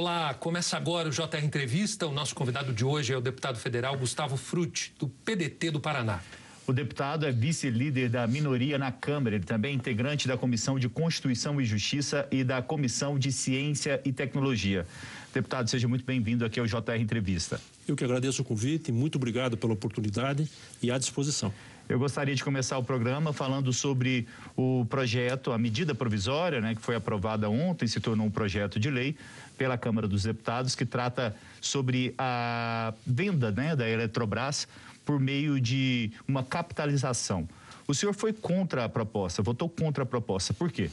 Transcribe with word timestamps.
Olá, 0.00 0.32
começa 0.32 0.76
agora 0.76 1.08
o 1.08 1.10
JR 1.10 1.42
Entrevista. 1.42 2.06
O 2.06 2.12
nosso 2.12 2.32
convidado 2.32 2.72
de 2.72 2.84
hoje 2.84 3.12
é 3.12 3.16
o 3.16 3.20
deputado 3.20 3.58
federal 3.58 3.98
Gustavo 3.98 4.36
Frutti, 4.36 4.94
do 4.96 5.08
PDT 5.08 5.72
do 5.72 5.80
Paraná. 5.80 6.20
O 6.68 6.72
deputado 6.72 7.26
é 7.26 7.32
vice-líder 7.32 8.08
da 8.08 8.24
minoria 8.24 8.78
na 8.78 8.92
Câmara. 8.92 9.34
Ele 9.34 9.44
também 9.44 9.72
é 9.72 9.74
integrante 9.74 10.28
da 10.28 10.38
Comissão 10.38 10.78
de 10.78 10.88
Constituição 10.88 11.60
e 11.60 11.64
Justiça 11.64 12.28
e 12.30 12.44
da 12.44 12.62
Comissão 12.62 13.18
de 13.18 13.32
Ciência 13.32 14.00
e 14.04 14.12
Tecnologia. 14.12 14.86
Deputado, 15.34 15.68
seja 15.68 15.88
muito 15.88 16.04
bem-vindo 16.04 16.44
aqui 16.44 16.60
ao 16.60 16.66
JR 16.66 17.00
Entrevista. 17.00 17.60
Eu 17.88 17.96
que 17.96 18.04
agradeço 18.04 18.42
o 18.42 18.44
convite, 18.44 18.92
muito 18.92 19.16
obrigado 19.16 19.56
pela 19.56 19.72
oportunidade 19.72 20.48
e 20.80 20.92
à 20.92 20.98
disposição. 20.98 21.52
Eu 21.88 21.98
gostaria 21.98 22.34
de 22.34 22.44
começar 22.44 22.76
o 22.76 22.84
programa 22.84 23.32
falando 23.32 23.72
sobre 23.72 24.28
o 24.54 24.84
projeto, 24.90 25.52
a 25.52 25.58
medida 25.58 25.94
provisória, 25.94 26.60
né, 26.60 26.74
que 26.74 26.82
foi 26.82 26.94
aprovada 26.94 27.48
ontem, 27.48 27.86
se 27.86 27.98
tornou 27.98 28.26
um 28.26 28.30
projeto 28.30 28.78
de 28.78 28.90
lei 28.90 29.16
pela 29.58 29.76
Câmara 29.76 30.06
dos 30.06 30.22
Deputados, 30.22 30.74
que 30.76 30.86
trata 30.86 31.36
sobre 31.60 32.14
a 32.16 32.94
venda 33.04 33.50
né, 33.50 33.74
da 33.74 33.86
Eletrobras 33.86 34.68
por 35.04 35.18
meio 35.18 35.60
de 35.60 36.12
uma 36.26 36.44
capitalização. 36.44 37.48
O 37.86 37.94
senhor 37.94 38.14
foi 38.14 38.32
contra 38.32 38.84
a 38.84 38.88
proposta, 38.88 39.42
votou 39.42 39.68
contra 39.68 40.04
a 40.04 40.06
proposta. 40.06 40.54
Por 40.54 40.70
quê? 40.70 40.90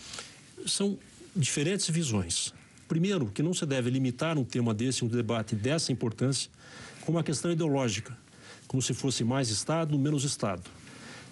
São 0.65 0.97
diferentes 1.35 1.89
visões. 1.89 2.53
Primeiro, 2.87 3.27
que 3.27 3.43
não 3.43 3.53
se 3.53 3.65
deve 3.65 3.89
limitar 3.89 4.37
um 4.37 4.43
tema 4.43 4.73
desse, 4.73 5.05
um 5.05 5.07
debate 5.07 5.55
dessa 5.55 5.91
importância, 5.91 6.49
com 7.01 7.11
uma 7.11 7.23
questão 7.23 7.51
ideológica, 7.51 8.17
como 8.67 8.81
se 8.81 8.93
fosse 8.93 9.23
mais 9.23 9.49
Estado, 9.49 9.97
menos 9.99 10.23
Estado. 10.23 10.63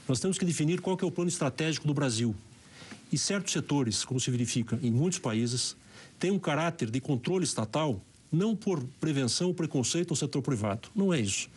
Nós 0.08 0.20
temos 0.20 0.38
que 0.38 0.46
definir 0.46 0.82
qual 0.82 0.98
que 0.98 1.04
é 1.04 1.08
o 1.08 1.12
plano 1.12 1.30
estratégico 1.30 1.88
do 1.88 1.94
Brasil. 1.94 2.36
E 3.12 3.18
certos 3.18 3.54
setores, 3.54 4.04
como 4.04 4.20
se 4.20 4.30
verifica 4.30 4.78
em 4.84 4.92
muitos 4.92 5.20
países, 5.20 5.78
têm 6.24 6.32
um 6.32 6.40
caráter 6.40 6.90
de 6.90 7.02
controle 7.02 7.44
estatal 7.44 8.02
não 8.32 8.56
por 8.56 8.82
prevenção 8.98 9.50
ou 9.50 9.54
preconceito 9.54 10.12
ao 10.12 10.16
setor 10.16 10.42
privado, 10.42 10.88
não 10.96 11.14
é 11.14 11.20
isso, 11.20 11.50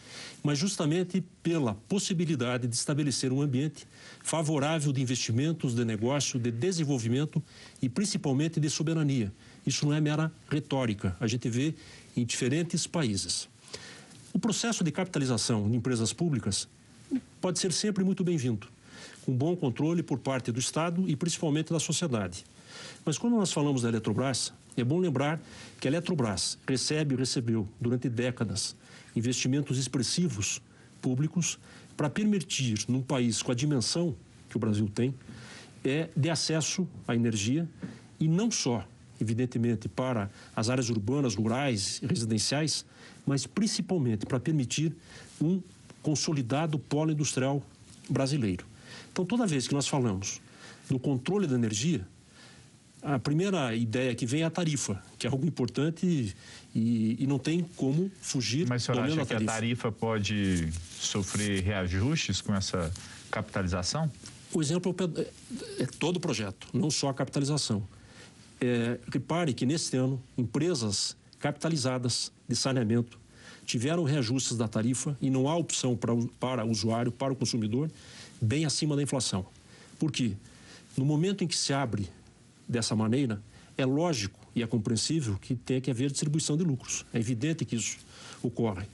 mas 0.42 0.58
justamente 0.58 1.22
pela 1.40 1.76
possibilidade 1.88 2.66
de 2.66 2.74
estabelecer 2.74 3.32
um 3.32 3.40
ambiente 3.40 3.86
favorável 4.24 4.92
de 4.92 5.00
investimentos, 5.00 5.72
de 5.72 5.84
negócio, 5.84 6.36
de 6.36 6.50
desenvolvimento 6.50 7.40
e 7.80 7.88
principalmente 7.88 8.58
de 8.58 8.68
soberania. 8.68 9.32
Isso 9.64 9.86
não 9.86 9.94
é 9.94 10.00
mera 10.00 10.32
retórica, 10.50 11.16
a 11.20 11.28
gente 11.28 11.48
vê 11.48 11.72
em 12.16 12.24
diferentes 12.24 12.88
países. 12.88 13.48
O 14.32 14.38
processo 14.40 14.82
de 14.82 14.90
capitalização 14.90 15.70
de 15.70 15.76
empresas 15.76 16.12
públicas 16.12 16.66
pode 17.40 17.60
ser 17.60 17.72
sempre 17.72 18.02
muito 18.02 18.24
bem-vindo, 18.24 18.66
com 19.24 19.32
bom 19.32 19.54
controle 19.54 20.02
por 20.02 20.18
parte 20.18 20.50
do 20.50 20.58
Estado 20.58 21.08
e 21.08 21.14
principalmente 21.14 21.72
da 21.72 21.78
sociedade. 21.78 22.44
Mas 23.04 23.18
quando 23.18 23.36
nós 23.36 23.52
falamos 23.52 23.82
da 23.82 23.88
Eletrobras, 23.88 24.52
é 24.76 24.84
bom 24.84 24.98
lembrar 24.98 25.40
que 25.80 25.88
a 25.88 25.90
Eletrobras 25.90 26.58
recebe 26.66 27.14
e 27.14 27.18
recebeu 27.18 27.68
durante 27.80 28.08
décadas 28.08 28.76
investimentos 29.14 29.78
expressivos 29.78 30.60
públicos 31.00 31.58
para 31.96 32.10
permitir, 32.10 32.84
num 32.88 33.00
país 33.00 33.42
com 33.42 33.52
a 33.52 33.54
dimensão 33.54 34.14
que 34.50 34.56
o 34.56 34.60
Brasil 34.60 34.88
tem, 34.94 35.14
é 35.84 36.08
de 36.16 36.28
acesso 36.28 36.86
à 37.06 37.14
energia 37.14 37.68
e 38.20 38.28
não 38.28 38.50
só, 38.50 38.86
evidentemente, 39.20 39.88
para 39.88 40.30
as 40.54 40.68
áreas 40.68 40.90
urbanas, 40.90 41.34
rurais 41.34 42.00
e 42.02 42.06
residenciais, 42.06 42.84
mas 43.24 43.46
principalmente 43.46 44.26
para 44.26 44.38
permitir 44.38 44.94
um 45.40 45.62
consolidado 46.02 46.78
polo 46.78 47.12
industrial 47.12 47.62
brasileiro. 48.08 48.66
Então, 49.10 49.24
toda 49.24 49.46
vez 49.46 49.66
que 49.66 49.74
nós 49.74 49.88
falamos 49.88 50.40
do 50.88 50.98
controle 50.98 51.46
da 51.46 51.54
energia, 51.54 52.06
a 53.06 53.20
primeira 53.20 53.72
ideia 53.72 54.12
que 54.16 54.26
vem 54.26 54.42
é 54.42 54.44
a 54.44 54.50
tarifa, 54.50 55.00
que 55.16 55.28
é 55.28 55.30
algo 55.30 55.46
importante 55.46 56.34
e, 56.74 57.16
e 57.20 57.26
não 57.26 57.38
tem 57.38 57.62
como 57.76 58.10
fugir. 58.20 58.66
Mas 58.66 58.82
o 58.82 58.86
senhor 58.86 59.04
acha 59.04 59.22
a 59.22 59.26
que 59.26 59.34
a 59.34 59.40
tarifa 59.40 59.92
pode 59.92 60.72
sofrer 60.98 61.62
reajustes 61.62 62.40
com 62.40 62.52
essa 62.52 62.92
capitalização? 63.30 64.10
O 64.52 64.60
exemplo 64.60 64.94
é, 65.16 65.82
é 65.84 65.86
todo 66.00 66.16
o 66.16 66.20
projeto, 66.20 66.66
não 66.72 66.90
só 66.90 67.08
a 67.08 67.14
capitalização. 67.14 67.86
É, 68.60 68.98
repare 69.12 69.54
que 69.54 69.64
neste 69.64 69.96
ano, 69.96 70.20
empresas 70.36 71.16
capitalizadas 71.38 72.32
de 72.48 72.56
saneamento 72.56 73.20
tiveram 73.64 74.02
reajustes 74.02 74.56
da 74.56 74.66
tarifa 74.66 75.16
e 75.22 75.30
não 75.30 75.48
há 75.48 75.54
opção 75.54 75.96
para, 75.96 76.12
para 76.40 76.64
o 76.64 76.70
usuário, 76.70 77.12
para 77.12 77.32
o 77.32 77.36
consumidor, 77.36 77.88
bem 78.40 78.64
acima 78.64 78.96
da 78.96 79.02
inflação. 79.02 79.46
Por 79.96 80.10
quê? 80.10 80.32
No 80.96 81.04
momento 81.04 81.44
em 81.44 81.46
que 81.46 81.56
se 81.56 81.72
abre 81.72 82.08
dessa 82.68 82.94
maneira, 82.94 83.42
é 83.76 83.84
lógico 83.84 84.40
e 84.54 84.62
é 84.62 84.66
compreensível 84.66 85.36
que 85.36 85.54
tenha 85.54 85.80
que 85.80 85.90
haver 85.90 86.10
distribuição 86.10 86.56
de 86.56 86.64
lucros. 86.64 87.04
É 87.12 87.18
evidente 87.18 87.64
que 87.64 87.76
isso 87.76 87.98
ocorre. 88.42 88.86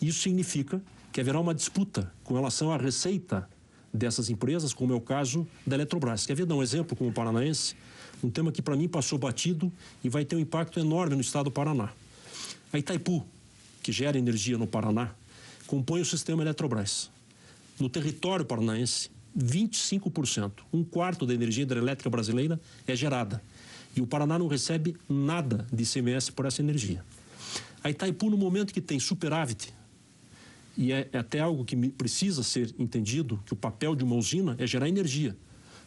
Isso 0.00 0.20
significa 0.20 0.82
que 1.12 1.20
haverá 1.20 1.40
uma 1.40 1.54
disputa 1.54 2.12
com 2.22 2.34
relação 2.34 2.70
à 2.70 2.76
receita 2.76 3.48
dessas 3.92 4.28
empresas, 4.28 4.74
como 4.74 4.92
é 4.92 4.96
o 4.96 5.00
caso 5.00 5.46
da 5.66 5.74
Eletrobras. 5.74 6.26
Quer 6.26 6.34
ver 6.34 6.44
dar 6.44 6.54
um 6.54 6.62
exemplo 6.62 6.94
como 6.94 7.10
o 7.10 7.12
paranaense? 7.12 7.74
Um 8.22 8.30
tema 8.30 8.52
que 8.52 8.60
para 8.60 8.76
mim 8.76 8.88
passou 8.88 9.18
batido 9.18 9.72
e 10.04 10.08
vai 10.08 10.24
ter 10.24 10.36
um 10.36 10.40
impacto 10.40 10.78
enorme 10.78 11.14
no 11.14 11.20
estado 11.20 11.44
do 11.44 11.50
Paraná. 11.50 11.90
A 12.72 12.78
Itaipu, 12.78 13.26
que 13.82 13.92
gera 13.92 14.18
energia 14.18 14.58
no 14.58 14.66
Paraná, 14.66 15.14
compõe 15.66 16.00
o 16.00 16.04
sistema 16.04 16.42
Eletrobras. 16.42 17.10
No 17.78 17.88
território 17.88 18.44
paranaense, 18.44 19.10
25%, 19.36 20.52
um 20.72 20.82
quarto 20.82 21.26
da 21.26 21.34
energia 21.34 21.62
hidrelétrica 21.62 22.08
brasileira 22.08 22.60
é 22.86 22.96
gerada. 22.96 23.42
E 23.94 24.00
o 24.00 24.06
Paraná 24.06 24.38
não 24.38 24.48
recebe 24.48 24.96
nada 25.08 25.66
de 25.72 25.82
ICMS 25.82 26.32
por 26.32 26.46
essa 26.46 26.62
energia. 26.62 27.04
A 27.82 27.90
Itaipu, 27.90 28.30
no 28.30 28.36
momento 28.36 28.72
que 28.72 28.80
tem 28.80 28.98
superávit, 28.98 29.72
e 30.76 30.92
é, 30.92 31.08
é 31.12 31.18
até 31.18 31.40
algo 31.40 31.64
que 31.64 31.76
precisa 31.90 32.42
ser 32.42 32.74
entendido, 32.78 33.42
que 33.46 33.52
o 33.52 33.56
papel 33.56 33.94
de 33.94 34.04
uma 34.04 34.16
usina 34.16 34.54
é 34.58 34.66
gerar 34.66 34.88
energia, 34.88 35.36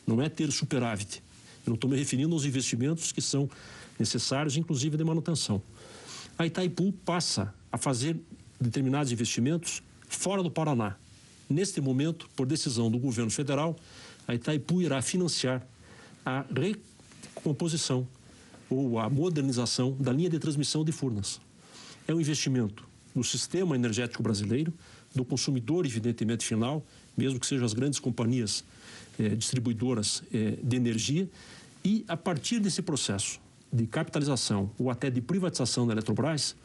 não 0.05 0.21
é 0.21 0.29
ter 0.29 0.51
superávit. 0.51 1.21
Eu 1.65 1.71
não 1.71 1.75
estou 1.75 1.89
me 1.89 1.97
referindo 1.97 2.33
aos 2.33 2.45
investimentos 2.45 3.11
que 3.11 3.21
são 3.21 3.49
necessários, 3.99 4.57
inclusive 4.57 4.97
de 4.97 5.03
manutenção. 5.03 5.61
A 6.38 6.45
Itaipu 6.45 6.91
passa 7.05 7.53
a 7.71 7.77
fazer 7.77 8.17
determinados 8.59 9.11
investimentos 9.11 9.83
fora 10.07 10.41
do 10.41 10.49
Paraná, 10.49 10.95
Neste 11.49 11.81
momento, 11.81 12.29
por 12.35 12.45
decisão 12.45 12.91
do 12.91 12.99
governo 12.99 13.31
federal, 13.31 13.75
a 14.27 14.35
Itaipu 14.35 14.81
irá 14.83 15.01
financiar 15.01 15.65
a 16.23 16.45
recomposição 17.35 18.07
ou 18.69 18.99
a 18.99 19.09
modernização 19.09 19.97
da 19.99 20.13
linha 20.13 20.29
de 20.29 20.38
transmissão 20.38 20.85
de 20.85 20.91
Furnas. 20.91 21.41
É 22.07 22.13
um 22.13 22.21
investimento 22.21 22.88
no 23.15 23.23
sistema 23.23 23.75
energético 23.75 24.21
brasileiro, 24.21 24.71
do 25.15 25.25
consumidor, 25.25 25.88
evidentemente, 25.88 26.45
final, 26.45 26.85
mesmo 27.17 27.39
que 27.39 27.47
sejam 27.47 27.65
as 27.65 27.73
grandes 27.73 27.99
companhias 27.99 28.63
eh, 29.17 29.29
distribuidoras 29.29 30.21
eh, 30.31 30.57
de 30.61 30.75
energia, 30.75 31.27
e 31.83 32.05
a 32.07 32.15
partir 32.15 32.59
desse 32.59 32.83
processo 32.83 33.39
de 33.73 33.88
capitalização 33.88 34.69
ou 34.77 34.91
até 34.91 35.09
de 35.09 35.19
privatização 35.19 35.88
da 35.88 35.93
Eletrobras, 35.93 36.55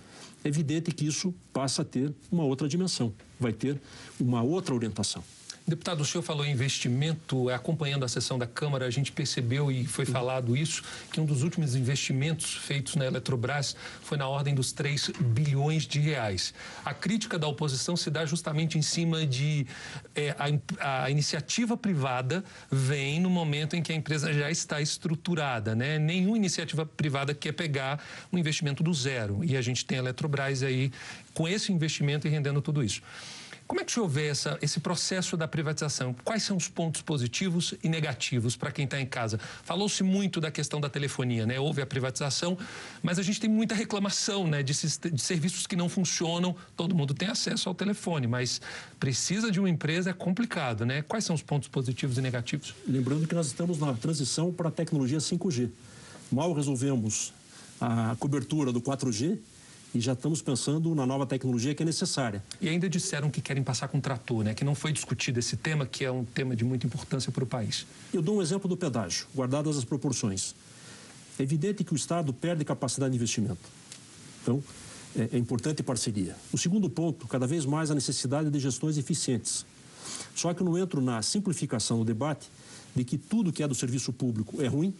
é 0.44 0.48
evidente 0.48 0.92
que 0.92 1.06
isso 1.06 1.34
passa 1.52 1.82
a 1.82 1.84
ter 1.84 2.12
uma 2.30 2.44
outra 2.44 2.68
dimensão, 2.68 3.12
vai 3.40 3.52
ter 3.52 3.80
uma 4.20 4.42
outra 4.42 4.74
orientação. 4.74 5.24
Deputado, 5.66 6.02
o 6.02 6.04
senhor 6.04 6.22
falou 6.22 6.44
em 6.44 6.52
investimento, 6.52 7.48
acompanhando 7.48 8.04
a 8.04 8.08
sessão 8.08 8.38
da 8.38 8.46
Câmara, 8.46 8.84
a 8.84 8.90
gente 8.90 9.10
percebeu 9.10 9.72
e 9.72 9.86
foi 9.86 10.04
falado 10.04 10.54
isso, 10.54 10.82
que 11.10 11.18
um 11.18 11.24
dos 11.24 11.42
últimos 11.42 11.74
investimentos 11.74 12.52
feitos 12.54 12.96
na 12.96 13.06
Eletrobras 13.06 13.74
foi 14.02 14.18
na 14.18 14.28
ordem 14.28 14.54
dos 14.54 14.72
3 14.72 15.12
bilhões 15.18 15.84
de 15.84 15.98
reais. 16.00 16.52
A 16.84 16.92
crítica 16.92 17.38
da 17.38 17.48
oposição 17.48 17.96
se 17.96 18.10
dá 18.10 18.26
justamente 18.26 18.76
em 18.76 18.82
cima 18.82 19.26
de 19.26 19.66
é, 20.14 20.36
a, 20.38 21.04
a, 21.04 21.10
iniciativa 21.10 21.78
privada 21.78 22.44
vem 22.70 23.18
no 23.18 23.30
momento 23.30 23.74
em 23.74 23.82
que 23.82 23.90
a 23.90 23.94
empresa 23.94 24.34
já 24.34 24.50
está 24.50 24.82
estruturada, 24.82 25.74
né? 25.74 25.98
Nenhuma 25.98 26.36
iniciativa 26.36 26.84
privada 26.84 27.32
quer 27.32 27.52
pegar 27.52 28.04
um 28.30 28.36
investimento 28.36 28.82
do 28.82 28.92
zero 28.92 29.42
e 29.42 29.56
a 29.56 29.62
gente 29.62 29.82
tem 29.86 29.96
a 29.96 30.02
Eletrobras 30.02 30.62
aí 30.62 30.92
com 31.32 31.48
esse 31.48 31.72
investimento 31.72 32.26
e 32.26 32.30
rendendo 32.30 32.60
tudo 32.60 32.84
isso. 32.84 33.00
Como 33.66 33.80
é 33.80 33.84
que 33.84 33.90
o 33.90 33.94
senhor 33.94 34.08
vê 34.08 34.26
essa, 34.26 34.58
esse 34.60 34.78
processo 34.78 35.38
da 35.38 35.48
privatização? 35.48 36.14
Quais 36.22 36.42
são 36.42 36.56
os 36.56 36.68
pontos 36.68 37.00
positivos 37.00 37.74
e 37.82 37.88
negativos 37.88 38.56
para 38.56 38.70
quem 38.70 38.84
está 38.84 39.00
em 39.00 39.06
casa? 39.06 39.40
Falou-se 39.62 40.02
muito 40.02 40.38
da 40.38 40.50
questão 40.50 40.78
da 40.80 40.90
telefonia, 40.90 41.46
né? 41.46 41.58
Houve 41.58 41.80
a 41.80 41.86
privatização, 41.86 42.58
mas 43.02 43.18
a 43.18 43.22
gente 43.22 43.40
tem 43.40 43.48
muita 43.48 43.74
reclamação, 43.74 44.46
né? 44.46 44.62
De, 44.62 44.74
de 44.74 45.22
serviços 45.22 45.66
que 45.66 45.76
não 45.76 45.88
funcionam. 45.88 46.54
Todo 46.76 46.94
mundo 46.94 47.14
tem 47.14 47.28
acesso 47.28 47.68
ao 47.68 47.74
telefone, 47.74 48.26
mas 48.26 48.60
precisa 49.00 49.50
de 49.50 49.58
uma 49.58 49.70
empresa 49.70 50.10
é 50.10 50.12
complicado, 50.12 50.84
né? 50.84 51.00
Quais 51.00 51.24
são 51.24 51.34
os 51.34 51.42
pontos 51.42 51.68
positivos 51.68 52.18
e 52.18 52.20
negativos? 52.20 52.74
Lembrando 52.86 53.26
que 53.26 53.34
nós 53.34 53.46
estamos 53.46 53.78
na 53.78 53.94
transição 53.94 54.52
para 54.52 54.68
a 54.68 54.72
tecnologia 54.72 55.18
5G. 55.18 55.70
Mal 56.30 56.52
resolvemos 56.52 57.32
a 57.80 58.14
cobertura 58.18 58.72
do 58.72 58.80
4G, 58.80 59.38
e 59.94 60.00
já 60.00 60.12
estamos 60.12 60.42
pensando 60.42 60.92
na 60.92 61.06
nova 61.06 61.24
tecnologia 61.24 61.72
que 61.72 61.82
é 61.82 61.86
necessária. 61.86 62.42
E 62.60 62.68
ainda 62.68 62.88
disseram 62.88 63.30
que 63.30 63.40
querem 63.40 63.62
passar 63.62 63.86
com 63.86 64.00
trator, 64.00 64.42
né? 64.42 64.52
Que 64.52 64.64
não 64.64 64.74
foi 64.74 64.92
discutido 64.92 65.38
esse 65.38 65.56
tema, 65.56 65.86
que 65.86 66.04
é 66.04 66.10
um 66.10 66.24
tema 66.24 66.56
de 66.56 66.64
muita 66.64 66.84
importância 66.84 67.30
para 67.30 67.44
o 67.44 67.46
país. 67.46 67.86
Eu 68.12 68.20
dou 68.20 68.38
um 68.38 68.42
exemplo 68.42 68.68
do 68.68 68.76
pedágio, 68.76 69.26
guardadas 69.34 69.78
as 69.78 69.84
proporções. 69.84 70.52
É 71.38 71.44
evidente 71.44 71.84
que 71.84 71.92
o 71.92 71.96
Estado 71.96 72.32
perde 72.32 72.64
capacidade 72.64 73.12
de 73.12 73.16
investimento. 73.16 73.60
Então, 74.42 74.62
é, 75.16 75.36
é 75.36 75.38
importante 75.38 75.80
parceria. 75.80 76.34
O 76.52 76.58
segundo 76.58 76.90
ponto, 76.90 77.28
cada 77.28 77.46
vez 77.46 77.64
mais 77.64 77.88
a 77.90 77.94
necessidade 77.94 78.50
de 78.50 78.58
gestões 78.58 78.98
eficientes. 78.98 79.64
Só 80.34 80.52
que 80.52 80.60
eu 80.60 80.66
não 80.66 80.76
entro 80.76 81.00
na 81.00 81.22
simplificação 81.22 81.98
do 81.98 82.04
debate 82.04 82.50
de 82.96 83.04
que 83.04 83.16
tudo 83.16 83.52
que 83.52 83.62
é 83.62 83.68
do 83.68 83.74
serviço 83.76 84.12
público 84.12 84.60
é 84.60 84.66
ruim 84.66 84.92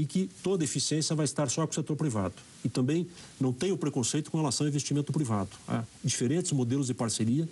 e 0.00 0.06
que 0.06 0.30
toda 0.42 0.64
eficiência 0.64 1.14
vai 1.14 1.26
estar 1.26 1.50
só 1.50 1.66
com 1.66 1.72
o 1.72 1.74
setor 1.74 1.94
privado. 1.94 2.32
E 2.64 2.70
também 2.70 3.06
não 3.38 3.52
tenho 3.52 3.76
preconceito 3.76 4.30
com 4.30 4.38
relação 4.38 4.64
ao 4.64 4.70
investimento 4.70 5.12
privado. 5.12 5.50
Há 5.68 5.84
diferentes 6.02 6.52
modelos 6.52 6.86
de 6.86 6.94
parceria 6.94 7.46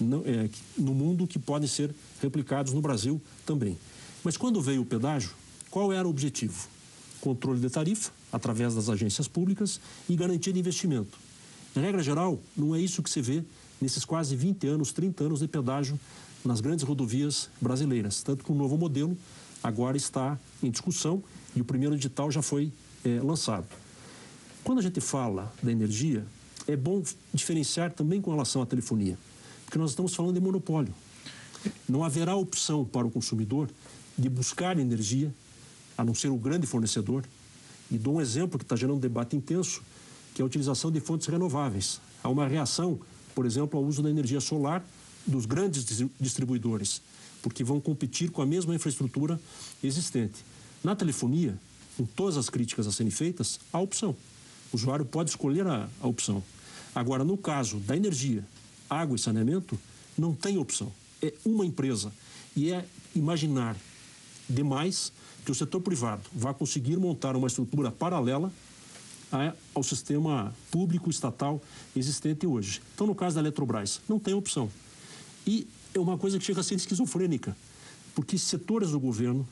no, 0.00 0.24
é, 0.26 0.50
no 0.76 0.92
mundo 0.92 1.28
que 1.28 1.38
podem 1.38 1.68
ser 1.68 1.94
replicados 2.20 2.72
no 2.72 2.80
Brasil 2.80 3.22
também. 3.46 3.78
Mas 4.24 4.36
quando 4.36 4.60
veio 4.60 4.82
o 4.82 4.84
pedágio, 4.84 5.30
qual 5.70 5.92
era 5.92 6.04
o 6.04 6.10
objetivo? 6.10 6.66
Controle 7.20 7.60
de 7.60 7.70
tarifa, 7.70 8.10
através 8.32 8.74
das 8.74 8.88
agências 8.88 9.28
públicas, 9.28 9.80
e 10.08 10.16
garantia 10.16 10.52
de 10.52 10.58
investimento. 10.58 11.16
Em 11.76 11.80
regra 11.80 12.02
geral, 12.02 12.40
não 12.56 12.74
é 12.74 12.80
isso 12.80 13.00
que 13.00 13.10
se 13.10 13.22
vê 13.22 13.44
nesses 13.80 14.04
quase 14.04 14.34
20 14.34 14.66
anos, 14.66 14.90
30 14.90 15.22
anos 15.22 15.38
de 15.38 15.46
pedágio 15.46 15.98
nas 16.44 16.60
grandes 16.60 16.84
rodovias 16.84 17.48
brasileiras. 17.60 18.24
Tanto 18.24 18.44
que 18.44 18.50
o 18.50 18.56
novo 18.56 18.76
modelo 18.76 19.16
agora 19.62 19.96
está 19.96 20.36
em 20.60 20.68
discussão 20.68 21.22
e 21.54 21.60
o 21.60 21.64
primeiro 21.64 21.94
edital 21.94 22.30
já 22.30 22.42
foi 22.42 22.72
é, 23.04 23.20
lançado. 23.20 23.66
Quando 24.64 24.78
a 24.78 24.82
gente 24.82 25.00
fala 25.00 25.52
da 25.62 25.72
energia, 25.72 26.24
é 26.66 26.76
bom 26.76 27.02
diferenciar 27.34 27.92
também 27.92 28.20
com 28.20 28.30
relação 28.30 28.62
à 28.62 28.66
telefonia, 28.66 29.18
porque 29.64 29.78
nós 29.78 29.90
estamos 29.90 30.14
falando 30.14 30.34
de 30.34 30.40
monopólio. 30.40 30.94
Não 31.88 32.04
haverá 32.04 32.36
opção 32.36 32.84
para 32.84 33.06
o 33.06 33.10
consumidor 33.10 33.68
de 34.16 34.28
buscar 34.28 34.78
energia, 34.78 35.32
a 35.96 36.04
não 36.04 36.14
ser 36.14 36.28
o 36.28 36.36
grande 36.36 36.66
fornecedor. 36.66 37.24
E 37.90 37.98
dou 37.98 38.16
um 38.16 38.20
exemplo 38.20 38.58
que 38.58 38.64
está 38.64 38.76
gerando 38.76 38.96
um 38.96 39.00
debate 39.00 39.36
intenso, 39.36 39.82
que 40.34 40.40
é 40.40 40.42
a 40.42 40.46
utilização 40.46 40.90
de 40.90 41.00
fontes 41.00 41.26
renováveis. 41.26 42.00
Há 42.22 42.28
uma 42.28 42.46
reação, 42.46 42.98
por 43.34 43.44
exemplo, 43.44 43.78
ao 43.78 43.84
uso 43.84 44.02
da 44.02 44.10
energia 44.10 44.40
solar 44.40 44.84
dos 45.26 45.46
grandes 45.46 45.84
distribuidores, 46.18 47.02
porque 47.42 47.62
vão 47.62 47.80
competir 47.80 48.30
com 48.30 48.42
a 48.42 48.46
mesma 48.46 48.74
infraestrutura 48.74 49.38
existente. 49.82 50.44
Na 50.82 50.96
telefonia, 50.96 51.58
com 51.96 52.04
todas 52.04 52.36
as 52.36 52.50
críticas 52.50 52.86
a 52.86 52.92
serem 52.92 53.10
feitas, 53.10 53.60
há 53.72 53.78
opção. 53.78 54.16
O 54.72 54.76
usuário 54.76 55.04
pode 55.04 55.30
escolher 55.30 55.66
a, 55.66 55.88
a 56.00 56.06
opção. 56.06 56.42
Agora, 56.94 57.24
no 57.24 57.36
caso 57.36 57.78
da 57.78 57.96
energia, 57.96 58.44
água 58.88 59.16
e 59.16 59.18
saneamento, 59.18 59.78
não 60.18 60.34
tem 60.34 60.58
opção. 60.58 60.92
É 61.22 61.32
uma 61.44 61.64
empresa. 61.64 62.12
E 62.56 62.72
é 62.72 62.84
imaginar 63.14 63.76
demais 64.48 65.12
que 65.44 65.50
o 65.50 65.54
setor 65.54 65.80
privado 65.80 66.22
vai 66.32 66.52
conseguir 66.52 66.96
montar 66.96 67.36
uma 67.36 67.46
estrutura 67.46 67.90
paralela 67.90 68.52
ao 69.74 69.82
sistema 69.82 70.54
público 70.70 71.08
estatal 71.08 71.62
existente 71.96 72.46
hoje. 72.46 72.82
Então, 72.94 73.06
no 73.06 73.14
caso 73.14 73.36
da 73.36 73.40
Eletrobras, 73.40 74.00
não 74.08 74.18
tem 74.18 74.34
opção. 74.34 74.70
E 75.46 75.66
é 75.94 75.98
uma 75.98 76.18
coisa 76.18 76.38
que 76.38 76.44
chega 76.44 76.60
a 76.60 76.62
ser 76.62 76.74
esquizofrênica, 76.74 77.56
porque 78.14 78.36
setores 78.36 78.90
do 78.90 79.00
governo 79.00 79.46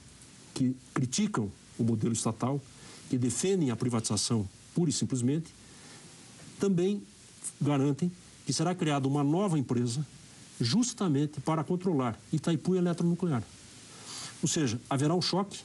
que 0.55 0.77
criticam 0.95 1.51
o 1.79 1.85
modelo 1.85 2.13
estatal, 2.13 2.61
que 3.09 3.17
defendem 3.19 3.71
a 3.71 3.77
privatização 3.77 4.49
pura 4.75 4.91
e 4.91 4.93
simplesmente, 4.93 5.53
também 6.59 7.03
garantem 7.61 8.11
que 8.47 8.53
será 8.53 8.75
criada 8.75 9.09
uma 9.09 9.25
nova 9.25 9.59
empresa 9.59 10.07
justamente 10.61 11.41
para 11.41 11.65
controlar 11.65 12.19
Itaipu 12.33 12.75
Eletronuclear. 12.75 13.43
Ou 14.43 14.49
seja, 14.49 14.81
haverá 14.89 15.15
um 15.15 15.23
choque, 15.23 15.61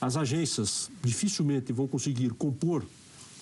as 0.00 0.16
agências 0.16 0.90
dificilmente 1.02 1.72
vão 1.72 1.86
conseguir 1.86 2.30
compor 2.30 2.84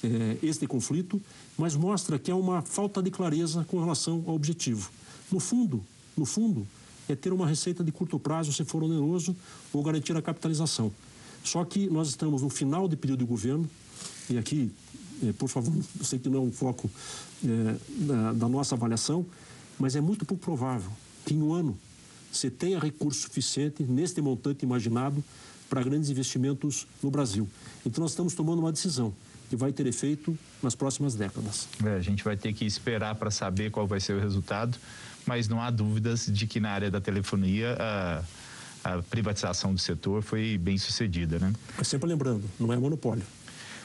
eh, 0.02 0.36
este 0.42 0.66
conflito, 0.66 1.20
mas 1.56 1.74
mostra 1.76 2.18
que 2.18 2.30
há 2.30 2.36
uma 2.36 2.62
falta 2.62 3.02
de 3.02 3.10
clareza 3.10 3.64
com 3.68 3.80
relação 3.80 4.24
ao 4.26 4.34
objetivo. 4.34 4.90
No 5.30 5.40
fundo, 5.40 5.84
no 6.16 6.24
fundo, 6.24 6.66
é 7.08 7.14
ter 7.14 7.32
uma 7.32 7.46
receita 7.46 7.82
de 7.82 7.92
curto 7.92 8.18
prazo, 8.18 8.52
se 8.52 8.64
for 8.64 8.82
oneroso, 8.82 9.36
ou 9.72 9.82
garantir 9.82 10.16
a 10.16 10.22
capitalização. 10.22 10.92
Só 11.44 11.64
que 11.64 11.88
nós 11.88 12.08
estamos 12.08 12.42
no 12.42 12.48
final 12.48 12.88
de 12.88 12.96
período 12.96 13.20
de 13.20 13.24
governo, 13.24 13.68
e 14.30 14.38
aqui, 14.38 14.70
é, 15.22 15.32
por 15.32 15.48
favor, 15.48 15.74
eu 15.98 16.04
sei 16.04 16.18
que 16.18 16.28
não 16.28 16.38
é 16.38 16.42
um 16.42 16.52
foco 16.52 16.90
é, 17.44 17.76
da, 18.06 18.32
da, 18.32 18.48
nossa 18.48 18.74
avaliação, 18.74 19.26
mas 19.78 19.96
é 19.96 20.00
muito 20.00 20.24
pouco 20.24 20.42
provável 20.42 20.90
que 21.26 21.34
em 21.34 21.42
um 21.42 21.52
ano 21.52 21.76
você 22.32 22.50
tenha 22.50 22.78
recurso 22.78 23.22
suficiente 23.22 23.82
neste 23.82 24.20
montante 24.20 24.64
imaginado 24.64 25.22
para 25.68 25.82
grandes 25.82 26.08
investimentos 26.10 26.86
no 27.02 27.10
Brasil. 27.10 27.48
Então 27.84 28.02
nós 28.02 28.12
estamos 28.12 28.34
tomando 28.34 28.60
uma 28.60 28.72
decisão 28.72 29.12
que 29.52 29.56
vai 29.56 29.70
ter 29.70 29.86
efeito 29.86 30.36
nas 30.62 30.74
próximas 30.74 31.14
décadas. 31.14 31.68
É, 31.84 31.96
a 31.96 32.00
gente 32.00 32.24
vai 32.24 32.38
ter 32.38 32.54
que 32.54 32.64
esperar 32.64 33.14
para 33.16 33.30
saber 33.30 33.70
qual 33.70 33.86
vai 33.86 34.00
ser 34.00 34.14
o 34.14 34.18
resultado 34.18 34.78
mas 35.26 35.48
não 35.48 35.60
há 35.60 35.70
dúvidas 35.70 36.26
de 36.26 36.46
que 36.46 36.60
na 36.60 36.70
área 36.70 36.90
da 36.90 37.00
telefonia 37.00 37.76
a, 37.78 38.22
a 38.84 39.02
privatização 39.02 39.74
do 39.74 39.80
setor 39.80 40.22
foi 40.22 40.58
bem 40.58 40.76
sucedida, 40.78 41.38
né? 41.38 41.52
Sempre 41.82 42.08
lembrando, 42.08 42.42
não 42.58 42.72
é 42.72 42.76
monopólio. 42.76 43.24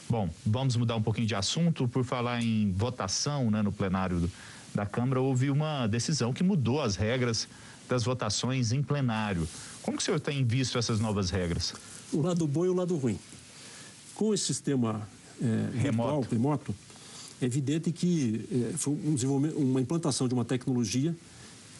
Bom, 0.08 0.30
vamos 0.44 0.76
mudar 0.76 0.96
um 0.96 1.02
pouquinho 1.02 1.26
de 1.26 1.34
assunto. 1.34 1.86
Por 1.86 2.04
falar 2.04 2.42
em 2.42 2.72
votação 2.72 3.50
né, 3.50 3.62
no 3.62 3.70
plenário 3.70 4.30
da 4.74 4.86
Câmara, 4.86 5.20
houve 5.20 5.50
uma 5.50 5.86
decisão 5.86 6.32
que 6.32 6.42
mudou 6.42 6.80
as 6.80 6.96
regras 6.96 7.46
das 7.88 8.04
votações 8.04 8.72
em 8.72 8.82
plenário. 8.82 9.46
Como 9.82 9.96
que 9.96 10.02
o 10.02 10.04
senhor 10.04 10.20
tem 10.20 10.44
visto 10.44 10.78
essas 10.78 10.98
novas 10.98 11.30
regras? 11.30 11.74
O 12.12 12.22
lado 12.22 12.46
bom 12.46 12.64
e 12.64 12.68
o 12.68 12.74
lado 12.74 12.96
ruim. 12.96 13.18
Com 14.14 14.32
esse 14.32 14.46
sistema 14.46 15.06
é, 15.42 15.78
remoto. 15.78 16.20
Virtual, 16.20 16.26
remoto, 16.30 16.74
é 17.40 17.46
evidente 17.46 17.92
que 17.92 18.44
é, 18.50 18.76
foi 18.76 18.94
um 18.94 19.14
desenvolvimento, 19.14 19.58
uma 19.58 19.80
implantação 19.80 20.26
de 20.26 20.34
uma 20.34 20.44
tecnologia 20.44 21.14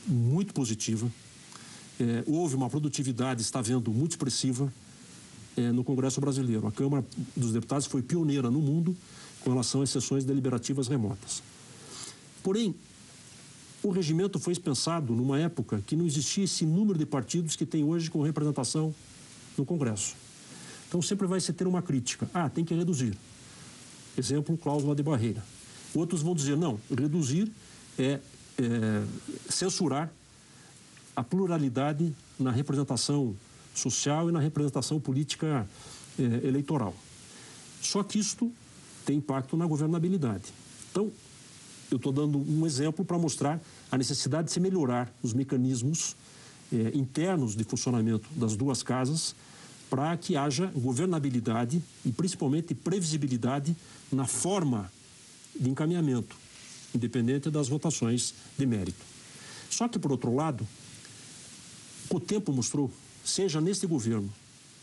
muito 0.07 0.55
positiva. 0.55 1.11
É, 2.01 2.23
houve 2.27 2.55
uma 2.55 2.71
produtividade, 2.71 3.43
está 3.43 3.61
vendo, 3.61 3.91
muito 3.91 4.13
expressiva 4.13 4.73
é, 5.57 5.73
no 5.73 5.83
Congresso 5.83 6.21
Brasileiro. 6.21 6.67
A 6.67 6.73
Câmara 6.73 7.05
dos 7.37 7.53
Deputados 7.53 7.87
foi 7.87 8.03
pioneira 8.03 8.51
no 8.51 8.61
mundo 8.61 8.97
com 9.43 9.51
relação 9.51 9.83
às 9.83 9.91
sessões 9.91 10.25
deliberativas 10.25 10.87
remotas. 10.87 11.43
Porém, 12.43 12.75
o 13.83 13.91
regimento 13.91 14.39
foi 14.39 14.55
pensado 14.55 15.13
numa 15.13 15.39
época 15.39 15.83
que 15.87 15.97
não 15.97 16.07
existia 16.07 16.45
esse 16.45 16.65
número 16.65 16.99
de 16.99 17.07
partidos 17.07 17.57
que 17.57 17.67
tem 17.67 17.85
hoje 17.85 18.11
com 18.11 18.23
representação 18.23 18.95
no 19.57 19.65
Congresso. 19.65 20.15
Então 20.89 21.03
sempre 21.03 21.27
vai 21.27 21.41
se 21.41 21.53
ter 21.53 21.67
uma 21.67 21.83
crítica. 21.83 22.29
Ah, 22.33 22.49
tem 22.49 22.65
que 22.65 22.75
reduzir. 22.75 23.17
Exemplo, 24.19 24.59
cláusula 24.59 24.97
de 24.97 25.03
barreira. 25.03 25.45
Outros 25.95 26.23
vão 26.23 26.35
dizer, 26.35 26.57
não, 26.57 26.81
reduzir 26.91 27.51
é, 27.97 28.19
é 28.59 29.05
censurar 29.49 30.11
a 31.15 31.23
pluralidade 31.23 32.13
na 32.39 32.51
representação 32.51 33.37
social 33.73 34.29
e 34.29 34.33
na 34.33 34.41
representação 34.41 34.99
política 34.99 35.69
é, 36.19 36.47
eleitoral. 36.47 36.95
Só 37.81 38.03
que 38.03 38.19
isto 38.19 38.53
tem 39.07 39.19
impacto 39.19 39.57
na 39.57 39.67
governabilidade. 39.67 40.53
Então, 40.91 41.13
eu 41.91 41.97
estou 41.97 42.13
dando 42.13 42.39
um 42.39 42.67
exemplo 42.67 43.05
para 43.05 43.17
mostrar 43.17 43.61
a 43.91 43.97
necessidade 43.97 44.49
de 44.49 44.53
se 44.53 44.61
melhorar 44.61 45.11
os 45.23 45.33
mecanismos 45.33 46.17
é, 46.73 46.91
internos 46.93 47.55
de 47.55 47.63
funcionamento 47.63 48.29
das 48.37 48.57
duas 48.57 48.83
casas 48.83 49.35
para 49.91 50.17
que 50.17 50.37
haja 50.37 50.67
governabilidade 50.75 51.83
e 52.05 52.13
principalmente 52.13 52.75
previsibilidade 52.75 53.75
na 54.13 54.27
forma 54.27 54.91
de 55.59 55.71
encaminhamento, 55.71 56.37
independente 56.95 57.51
das 57.51 57.69
votações 57.69 58.35
de 58.57 58.67
mérito. 58.67 59.05
Só 59.71 59.89
que, 59.89 59.99
por 59.99 60.13
outro 60.13 60.35
lado, 60.35 60.67
o 62.11 62.21
tempo 62.21 62.53
mostrou, 62.53 62.91
seja 63.25 63.61
neste 63.61 63.87
governo, 63.87 64.33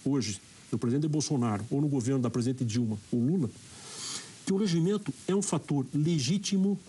hoje, 0.03 0.39
do 0.69 0.77
presidente 0.77 1.07
Bolsonaro, 1.07 1.65
ou 1.69 1.81
no 1.81 1.87
governo 1.87 2.21
da 2.21 2.29
presidente 2.29 2.65
Dilma 2.65 2.97
ou 3.11 3.19
Lula, 3.19 3.49
que 4.45 4.53
o 4.53 4.57
regimento 4.57 5.13
é 5.27 5.35
um 5.35 5.41
fator 5.41 5.85
legítimo 5.93 6.79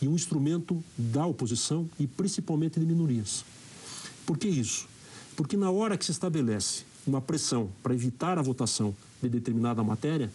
e 0.00 0.06
um 0.06 0.14
instrumento 0.14 0.82
da 0.96 1.26
oposição 1.26 1.88
e 1.98 2.06
principalmente 2.06 2.78
de 2.78 2.86
minorias. 2.86 3.44
Por 4.26 4.38
que 4.38 4.48
isso? 4.48 4.86
Porque 5.36 5.56
na 5.56 5.70
hora 5.70 5.96
que 5.96 6.04
se 6.04 6.12
estabelece 6.12 6.84
uma 7.06 7.20
pressão 7.20 7.68
para 7.82 7.94
evitar 7.94 8.38
a 8.38 8.42
votação 8.42 8.94
de 9.22 9.28
determinada 9.28 9.82
matéria, 9.82 10.30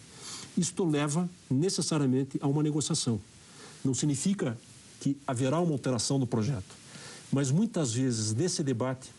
isto 0.56 0.84
leva 0.84 1.28
necessariamente 1.50 2.38
a 2.40 2.46
uma 2.46 2.62
negociação. 2.62 3.20
Não 3.84 3.94
significa 3.94 4.56
que 5.00 5.16
haverá 5.26 5.60
uma 5.60 5.72
alteração 5.72 6.18
do 6.18 6.26
projeto, 6.26 6.74
mas 7.32 7.50
muitas 7.50 7.92
vezes 7.94 8.34
nesse 8.34 8.62
debate, 8.62 9.10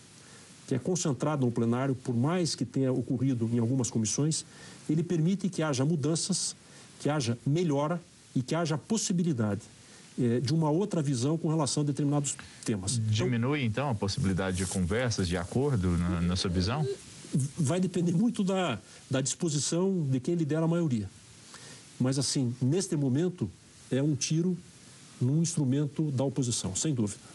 que 0.68 0.76
é 0.76 0.80
concentrado 0.80 1.46
no 1.46 1.52
plenário, 1.52 1.96
por 1.96 2.16
mais 2.16 2.56
que 2.56 2.66
tenha 2.66 2.92
ocorrido 2.92 3.50
em 3.52 3.60
algumas 3.60 3.90
comissões, 3.90 4.46
ele 4.90 5.04
permite 5.04 5.50
que 5.50 5.64
haja 5.64 5.84
mudanças, 5.84 6.56
que 7.00 7.10
haja 7.10 7.38
melhora 7.46 8.00
e 8.36 8.42
que 8.42 8.54
haja 8.54 8.78
possibilidade 8.78 9.62
é, 10.20 10.40
de 10.40 10.54
uma 10.54 10.70
outra 10.70 11.02
visão 11.02 11.38
com 11.38 11.50
relação 11.50 11.84
a 11.84 11.86
determinados 11.86 12.36
temas. 12.64 13.00
Diminui, 13.00 13.64
então, 13.64 13.90
a 13.90 13.96
possibilidade 13.96 14.58
de 14.58 14.66
conversas, 14.66 15.28
de 15.28 15.38
acordo, 15.38 15.98
na, 15.98 16.22
na 16.22 16.36
sua 16.36 16.50
visão? 16.50 16.86
Vai 17.58 17.80
depender 17.80 18.12
muito 18.12 18.44
da, 18.44 18.80
da 19.10 19.22
disposição 19.22 20.06
de 20.10 20.20
quem 20.20 20.36
lidera 20.36 20.66
a 20.66 20.68
maioria. 20.68 21.10
Mas, 22.00 22.18
assim, 22.18 22.54
neste 22.62 22.96
momento, 22.96 23.50
é 23.92 24.02
um 24.02 24.16
tiro 24.16 24.58
num 25.20 25.42
instrumento 25.42 26.12
da 26.12 26.24
oposição, 26.24 26.76
sem 26.76 26.94
dúvida. 26.94 27.32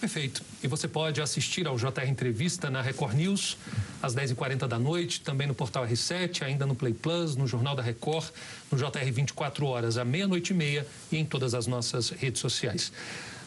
Perfeito. 0.00 0.42
E 0.62 0.68
você 0.68 0.86
pode 0.86 1.20
assistir 1.20 1.66
ao 1.66 1.76
JR 1.76 2.06
Entrevista 2.08 2.70
na 2.70 2.80
Record 2.80 3.16
News, 3.16 3.56
às 4.00 4.14
10h40 4.14 4.68
da 4.68 4.78
noite, 4.78 5.20
também 5.20 5.48
no 5.48 5.54
Portal 5.54 5.84
R7, 5.84 6.42
ainda 6.42 6.64
no 6.64 6.76
Play 6.76 6.94
Plus, 6.94 7.34
no 7.34 7.48
Jornal 7.48 7.74
da 7.74 7.82
Record, 7.82 8.28
no 8.70 8.78
JR 8.78 9.12
24 9.12 9.66
horas, 9.66 9.98
à 9.98 10.04
meia-noite 10.04 10.52
e 10.52 10.56
meia 10.56 10.86
e 11.10 11.16
em 11.16 11.24
todas 11.24 11.52
as 11.52 11.66
nossas 11.66 12.10
redes 12.10 12.40
sociais. 12.40 12.92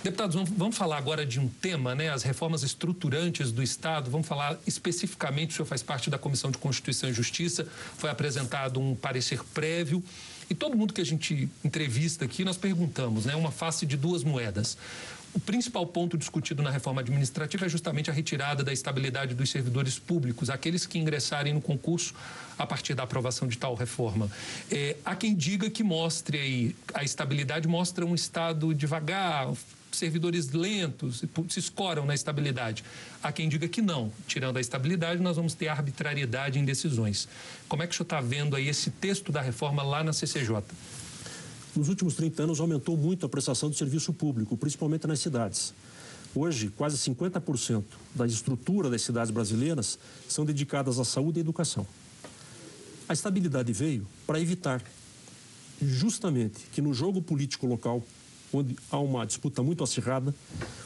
Deputados, 0.04 0.36
vamos 0.58 0.76
falar 0.76 0.98
agora 0.98 1.24
de 1.24 1.40
um 1.40 1.48
tema, 1.48 1.94
né? 1.94 2.10
As 2.10 2.24
reformas 2.24 2.64
estruturantes 2.64 3.52
do 3.52 3.62
Estado. 3.62 4.10
Vamos 4.10 4.26
falar 4.26 4.58
especificamente, 4.66 5.52
o 5.52 5.54
senhor 5.54 5.68
faz 5.68 5.84
parte 5.84 6.10
da 6.10 6.18
Comissão 6.18 6.50
de 6.50 6.58
Constituição 6.58 7.08
e 7.08 7.14
Justiça, 7.14 7.68
foi 7.98 8.10
apresentado 8.10 8.80
um 8.80 8.96
parecer 8.96 9.44
prévio. 9.54 10.04
E 10.50 10.56
todo 10.56 10.76
mundo 10.76 10.92
que 10.92 11.02
a 11.02 11.06
gente 11.06 11.48
entrevista 11.64 12.26
aqui, 12.26 12.44
nós 12.44 12.58
perguntamos, 12.58 13.26
né? 13.26 13.36
Uma 13.36 13.52
face 13.52 13.86
de 13.86 13.96
duas 13.96 14.24
moedas. 14.24 14.76
O 15.36 15.40
principal 15.40 15.86
ponto 15.86 16.18
discutido 16.18 16.64
na 16.64 16.72
reforma 16.72 17.02
administrativa 17.02 17.68
é 17.68 17.70
justamente 17.70 18.10
a 18.10 18.14
retirada 18.14 18.64
da 18.64 18.74
estabilidade 18.74 19.36
dos 19.36 19.52
servidores 19.52 20.00
públicos, 20.00 20.50
aqueles 20.50 20.88
que 20.88 20.98
ingressarem 20.98 21.54
no 21.54 21.62
concurso 21.62 22.16
a 22.58 22.66
partir 22.66 22.96
da 22.96 23.04
aprovação 23.04 23.48
de 23.48 23.58
tal 23.58 23.76
reforma. 23.76 24.30
É, 24.70 24.98
há 25.06 25.16
quem 25.16 25.36
diga 25.36 25.70
que 25.70 25.84
mostre 25.84 26.40
aí, 26.40 26.76
a 26.92 27.04
estabilidade 27.04 27.68
mostra 27.68 28.04
um 28.04 28.16
Estado 28.16 28.74
devagar, 28.74 29.48
servidores 29.98 30.50
lentos, 30.52 31.24
se 31.50 31.60
escoram 31.60 32.06
na 32.06 32.14
estabilidade. 32.14 32.84
Há 33.22 33.32
quem 33.32 33.50
diga 33.50 33.68
que 33.68 33.82
não. 33.82 34.12
Tirando 34.28 34.58
a 34.58 34.62
estabilidade, 34.62 35.22
nós 35.22 35.36
vamos 35.36 35.54
ter 35.54 35.68
arbitrariedade 35.68 36.60
em 36.60 36.66
decisões. 36.66 37.28
Como 37.68 37.84
é 37.84 37.88
que 37.88 37.94
o 37.94 37.98
senhor 37.98 38.06
está 38.06 38.22
vendo 38.22 38.56
aí 38.56 38.68
esse 38.68 38.90
texto 38.90 39.32
da 39.32 39.42
reforma 39.42 39.84
lá 39.84 40.04
na 40.04 40.14
CCJ? 40.14 40.64
Nos 41.76 41.88
últimos 41.88 42.16
30 42.16 42.44
anos, 42.44 42.60
aumentou 42.60 42.98
muito 42.98 43.26
a 43.26 43.30
prestação 43.30 43.70
de 43.70 43.78
serviço 43.78 44.12
público, 44.12 44.58
principalmente 44.58 45.08
nas 45.08 45.20
cidades. 45.20 45.74
Hoje, 46.34 46.70
quase 46.70 46.98
50% 46.98 47.84
da 48.16 48.26
estrutura 48.26 48.90
das 48.90 49.02
cidades 49.02 49.32
brasileiras 49.32 50.00
são 50.28 50.46
dedicadas 50.46 51.00
à 51.00 51.06
saúde 51.06 51.40
e 51.40 51.42
à 51.42 51.42
educação. 51.42 51.86
A 53.08 53.14
estabilidade 53.14 53.74
veio 53.74 54.08
para 54.26 54.40
evitar 54.40 54.82
justamente 55.82 56.60
que 56.72 56.82
no 56.82 56.94
jogo 56.94 57.22
político 57.22 57.66
local, 57.66 58.04
onde 58.54 58.76
há 58.90 59.00
uma 59.00 59.26
disputa 59.26 59.64
muito 59.64 59.84
acirrada, 59.84 60.34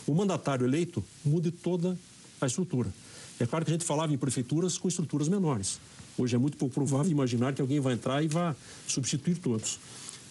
o 0.05 0.13
mandatário 0.13 0.65
eleito 0.65 1.03
mude 1.23 1.51
toda 1.51 1.97
a 2.39 2.45
estrutura. 2.45 2.93
É 3.39 3.45
claro 3.45 3.65
que 3.65 3.71
a 3.71 3.73
gente 3.73 3.85
falava 3.85 4.13
em 4.13 4.17
prefeituras 4.17 4.77
com 4.77 4.87
estruturas 4.87 5.27
menores. 5.27 5.79
Hoje 6.17 6.35
é 6.35 6.39
muito 6.39 6.57
pouco 6.57 6.73
provável 6.73 7.11
imaginar 7.11 7.53
que 7.53 7.61
alguém 7.61 7.79
vai 7.79 7.93
entrar 7.93 8.23
e 8.23 8.27
vá 8.27 8.55
substituir 8.87 9.37
todos. 9.37 9.79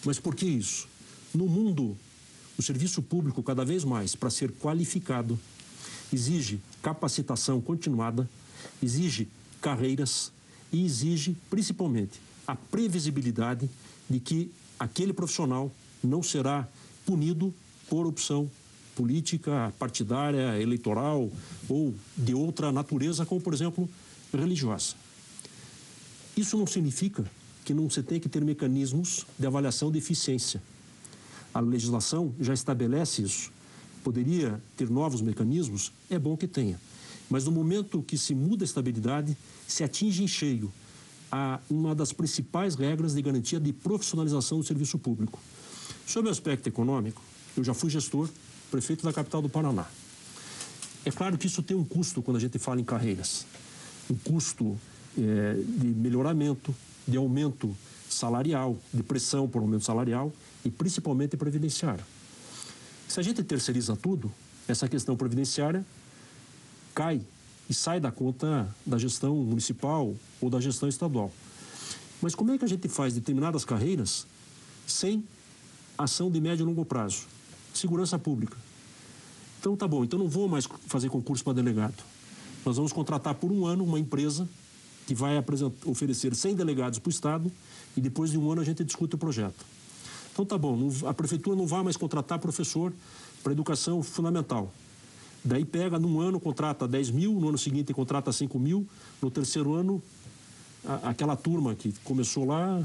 Mas 0.03 0.19
por 0.19 0.35
que 0.35 0.45
isso? 0.45 0.87
No 1.33 1.47
mundo, 1.47 1.95
o 2.57 2.63
serviço 2.63 3.01
público, 3.01 3.43
cada 3.43 3.63
vez 3.63 3.83
mais, 3.83 4.15
para 4.15 4.29
ser 4.29 4.51
qualificado, 4.53 5.37
exige 6.11 6.59
capacitação 6.81 7.61
continuada, 7.61 8.27
exige 8.81 9.27
carreiras 9.61 10.31
e 10.71 10.83
exige, 10.85 11.35
principalmente, 11.49 12.19
a 12.47 12.55
previsibilidade 12.55 13.69
de 14.09 14.19
que 14.19 14.51
aquele 14.79 15.13
profissional 15.13 15.71
não 16.03 16.23
será 16.23 16.67
punido 17.05 17.53
por 17.89 18.05
opção 18.05 18.49
política, 18.95 19.73
partidária, 19.77 20.59
eleitoral 20.59 21.29
ou 21.67 21.93
de 22.17 22.33
outra 22.33 22.71
natureza, 22.71 23.25
como, 23.25 23.41
por 23.41 23.53
exemplo, 23.53 23.89
religiosa. 24.33 24.95
Isso 26.35 26.57
não 26.57 26.65
significa 26.65 27.25
que 27.63 27.73
não 27.73 27.89
se 27.89 28.01
tem 28.03 28.19
que 28.19 28.29
ter 28.29 28.43
mecanismos 28.43 29.25
de 29.37 29.45
avaliação 29.45 29.91
de 29.91 29.97
eficiência. 29.97 30.61
A 31.53 31.59
legislação 31.59 32.33
já 32.39 32.53
estabelece 32.53 33.21
isso. 33.21 33.51
Poderia 34.03 34.61
ter 34.77 34.89
novos 34.89 35.21
mecanismos? 35.21 35.91
É 36.09 36.19
bom 36.19 36.37
que 36.37 36.47
tenha. 36.47 36.79
Mas 37.29 37.45
no 37.45 37.51
momento 37.51 38.03
que 38.03 38.17
se 38.17 38.35
muda 38.35 38.63
a 38.63 38.67
estabilidade, 38.67 39.35
se 39.67 39.83
atinge 39.83 40.23
em 40.23 40.27
cheio 40.27 40.71
a 41.31 41.59
uma 41.69 41.95
das 41.95 42.13
principais 42.13 42.75
regras 42.75 43.15
de 43.15 43.21
garantia 43.21 43.59
de 43.59 43.73
profissionalização 43.73 44.59
do 44.59 44.63
serviço 44.63 44.99
público. 44.99 45.39
Sobre 46.05 46.29
o 46.29 46.31
aspecto 46.31 46.67
econômico, 46.67 47.21
eu 47.57 47.63
já 47.63 47.73
fui 47.73 47.89
gestor, 47.89 48.29
prefeito 48.69 49.03
da 49.03 49.11
capital 49.11 49.41
do 49.41 49.49
Paraná. 49.49 49.85
É 51.03 51.11
claro 51.11 51.37
que 51.37 51.47
isso 51.47 51.63
tem 51.63 51.75
um 51.75 51.83
custo 51.83 52.21
quando 52.21 52.37
a 52.37 52.39
gente 52.39 52.57
fala 52.59 52.79
em 52.79 52.83
carreiras. 52.83 53.45
Um 54.09 54.15
custo 54.15 54.77
é, 55.17 55.53
de 55.55 55.87
melhoramento, 55.87 56.75
de 57.07 57.17
aumento 57.17 57.75
salarial, 58.09 58.77
de 58.93 59.03
pressão 59.03 59.47
por 59.47 59.61
aumento 59.61 59.83
salarial 59.83 60.31
e 60.63 60.69
principalmente 60.69 61.37
previdenciário. 61.37 62.03
Se 63.07 63.19
a 63.19 63.23
gente 63.23 63.43
terceiriza 63.43 63.95
tudo, 63.95 64.31
essa 64.67 64.87
questão 64.87 65.15
previdenciária 65.15 65.85
cai 66.93 67.21
e 67.69 67.73
sai 67.73 67.99
da 67.99 68.11
conta 68.11 68.67
da 68.85 68.97
gestão 68.97 69.35
municipal 69.35 70.15
ou 70.41 70.49
da 70.49 70.59
gestão 70.59 70.87
estadual. 70.87 71.31
Mas 72.21 72.33
como 72.33 72.51
é 72.51 72.57
que 72.57 72.65
a 72.65 72.67
gente 72.67 72.87
faz 72.87 73.13
determinadas 73.13 73.65
carreiras 73.65 74.25
sem 74.87 75.23
ação 75.97 76.29
de 76.29 76.39
médio 76.39 76.63
e 76.63 76.65
longo 76.65 76.85
prazo? 76.85 77.23
Segurança 77.73 78.17
pública. 78.17 78.57
Então 79.59 79.75
tá 79.75 79.87
bom, 79.87 80.03
então 80.03 80.19
não 80.19 80.27
vou 80.27 80.47
mais 80.47 80.67
fazer 80.87 81.09
concurso 81.09 81.43
para 81.43 81.53
delegado. 81.53 82.03
Nós 82.65 82.77
vamos 82.77 82.93
contratar 82.93 83.35
por 83.35 83.51
um 83.51 83.65
ano 83.65 83.83
uma 83.83 83.99
empresa 83.99 84.47
que 85.05 85.13
vai 85.13 85.33
oferecer 85.85 86.35
100 86.35 86.55
delegados 86.55 86.99
para 86.99 87.09
o 87.09 87.11
Estado 87.11 87.51
e 87.95 88.01
depois 88.01 88.31
de 88.31 88.37
um 88.37 88.51
ano 88.51 88.61
a 88.61 88.63
gente 88.63 88.83
discute 88.83 89.15
o 89.15 89.17
projeto. 89.17 89.65
Então 90.33 90.45
tá 90.45 90.57
bom, 90.57 90.89
a 91.05 91.13
prefeitura 91.13 91.55
não 91.55 91.65
vai 91.65 91.83
mais 91.83 91.95
contratar 91.95 92.39
professor 92.39 92.91
para 93.43 93.51
educação 93.51 94.03
fundamental. 94.03 94.71
Daí 95.43 95.63
pega 95.63 95.99
num 95.99 96.19
ano, 96.19 96.39
contrata 96.39 96.87
10 96.87 97.11
mil, 97.11 97.33
no 97.33 97.49
ano 97.49 97.57
seguinte 97.57 97.93
contrata 97.93 98.31
5 98.31 98.57
mil, 98.57 98.85
no 99.21 99.29
terceiro 99.29 99.75
ano, 99.75 100.01
a, 100.83 101.09
aquela 101.09 101.35
turma 101.35 101.75
que 101.75 101.93
começou 102.03 102.45
lá 102.45 102.83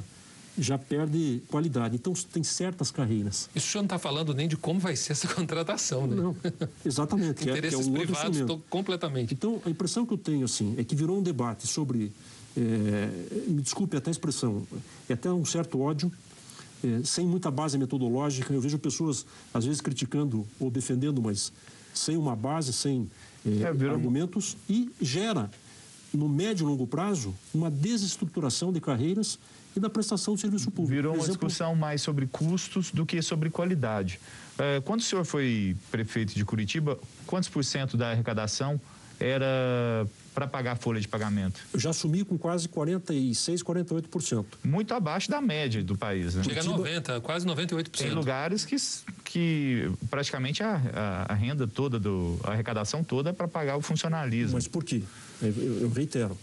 já 0.58 0.76
perde 0.76 1.42
qualidade. 1.48 1.96
Então, 1.96 2.12
tem 2.12 2.42
certas 2.42 2.90
carreiras. 2.90 3.48
Isso 3.54 3.68
o 3.68 3.70
senhor 3.70 3.82
não 3.82 3.86
está 3.86 3.98
falando 3.98 4.34
nem 4.34 4.48
de 4.48 4.56
como 4.56 4.80
vai 4.80 4.96
ser 4.96 5.12
essa 5.12 5.28
contratação, 5.32 6.06
né? 6.06 6.16
Não, 6.16 6.36
exatamente. 6.84 7.48
É, 7.48 7.52
Interesses 7.52 7.86
é, 7.86 7.88
é 7.88 7.92
um 7.92 7.94
privados 7.94 8.38
estão 8.38 8.62
completamente. 8.68 9.34
Então, 9.34 9.60
a 9.64 9.70
impressão 9.70 10.04
que 10.04 10.12
eu 10.12 10.18
tenho, 10.18 10.44
assim, 10.44 10.74
é 10.76 10.84
que 10.84 10.94
virou 10.94 11.18
um 11.18 11.22
debate 11.22 11.66
sobre, 11.66 12.12
é, 12.56 13.08
me 13.48 13.62
desculpe 13.62 13.96
até 13.96 14.10
a 14.10 14.12
expressão, 14.12 14.66
é 15.08 15.14
até 15.14 15.30
um 15.30 15.44
certo 15.44 15.80
ódio, 15.80 16.10
é, 16.82 17.04
sem 17.04 17.26
muita 17.26 17.50
base 17.50 17.78
metodológica. 17.78 18.52
Eu 18.52 18.60
vejo 18.60 18.78
pessoas, 18.78 19.24
às 19.52 19.64
vezes, 19.64 19.80
criticando 19.80 20.46
ou 20.58 20.70
defendendo, 20.70 21.22
mas 21.22 21.52
sem 21.94 22.16
uma 22.16 22.34
base, 22.34 22.72
sem 22.72 23.10
é, 23.46 23.62
é 23.62 23.88
argumentos, 23.88 24.56
e 24.68 24.90
gera, 25.00 25.50
no 26.12 26.28
médio 26.28 26.64
e 26.64 26.66
longo 26.66 26.86
prazo, 26.86 27.34
uma 27.54 27.70
desestruturação 27.70 28.72
de 28.72 28.80
carreiras 28.80 29.38
e 29.76 29.80
da 29.80 29.88
prestação 29.88 30.34
de 30.34 30.40
serviço 30.40 30.70
público. 30.70 30.94
Virou 30.94 31.12
uma 31.12 31.22
exemplo... 31.22 31.32
discussão 31.32 31.74
mais 31.74 32.02
sobre 32.02 32.26
custos 32.26 32.90
do 32.90 33.06
que 33.06 33.20
sobre 33.22 33.50
qualidade. 33.50 34.20
É, 34.58 34.80
quando 34.80 35.00
o 35.00 35.02
senhor 35.02 35.24
foi 35.24 35.76
prefeito 35.90 36.34
de 36.34 36.44
Curitiba, 36.44 36.98
quantos 37.26 37.48
por 37.48 37.64
cento 37.64 37.96
da 37.96 38.10
arrecadação 38.10 38.80
era 39.18 40.06
para 40.34 40.46
pagar 40.46 40.72
a 40.72 40.76
folha 40.76 41.00
de 41.00 41.08
pagamento? 41.08 41.60
Eu 41.72 41.80
já 41.80 41.90
assumi 41.90 42.24
com 42.24 42.38
quase 42.38 42.68
46, 42.68 43.62
48%. 43.62 44.44
Muito 44.64 44.94
abaixo 44.94 45.30
da 45.30 45.40
média 45.40 45.82
do 45.82 45.96
país, 45.96 46.34
né? 46.34 46.42
Chega 46.42 46.60
a 46.60 46.64
90, 46.64 47.20
quase 47.20 47.46
98%. 47.46 47.90
Tem 47.90 48.10
lugares 48.12 48.64
que, 48.64 48.76
que 49.24 49.90
praticamente 50.08 50.62
a, 50.62 50.80
a, 50.94 51.32
a 51.32 51.34
renda 51.34 51.66
toda, 51.66 51.98
do, 51.98 52.38
a 52.44 52.52
arrecadação 52.52 53.04
toda 53.04 53.30
é 53.30 53.32
para 53.32 53.48
pagar 53.48 53.76
o 53.76 53.82
funcionalismo. 53.82 54.54
Mas 54.54 54.66
por 54.66 54.84
quê? 54.84 55.02
eu, 55.42 55.82
eu 55.82 55.90
reitero, 55.90 56.36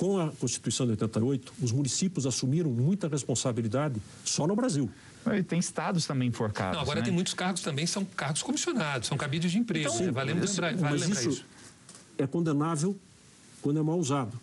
com 0.00 0.18
a 0.18 0.30
Constituição 0.30 0.86
de 0.86 0.92
88, 0.92 1.52
os 1.60 1.72
municípios 1.72 2.24
assumiram 2.24 2.70
muita 2.70 3.06
responsabilidade 3.06 4.00
só 4.24 4.46
no 4.46 4.56
Brasil. 4.56 4.88
E 5.30 5.42
tem 5.42 5.58
estados 5.58 6.06
também 6.06 6.28
enforcados. 6.28 6.76
Não, 6.76 6.80
agora 6.80 7.00
né? 7.00 7.04
tem 7.04 7.12
muitos 7.12 7.34
cargos 7.34 7.60
também, 7.60 7.86
são 7.86 8.02
cargos 8.02 8.42
comissionados, 8.42 9.08
são 9.08 9.18
cabides 9.18 9.52
de 9.52 9.58
emprego. 9.58 9.90
Então, 9.92 10.06
né? 10.06 10.10
vale 10.10 10.32
lembrar, 10.32 10.74
vale 10.74 10.80
mas 10.80 11.02
lembrar 11.02 11.20
isso, 11.20 11.28
isso. 11.28 11.44
É 12.16 12.26
condenável 12.26 12.96
quando 13.60 13.78
é 13.78 13.82
mal 13.82 13.98
usado. 13.98 14.40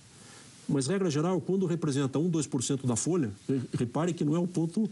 Mas, 0.69 0.85
regra 0.85 1.09
geral, 1.09 1.41
quando 1.41 1.65
representa 1.65 2.19
1, 2.19 2.29
2% 2.29 2.85
da 2.85 2.95
folha, 2.95 3.31
repare 3.75 4.13
que 4.13 4.23
não 4.23 4.35
é 4.35 4.39
o 4.39 4.45
ponto 4.45 4.87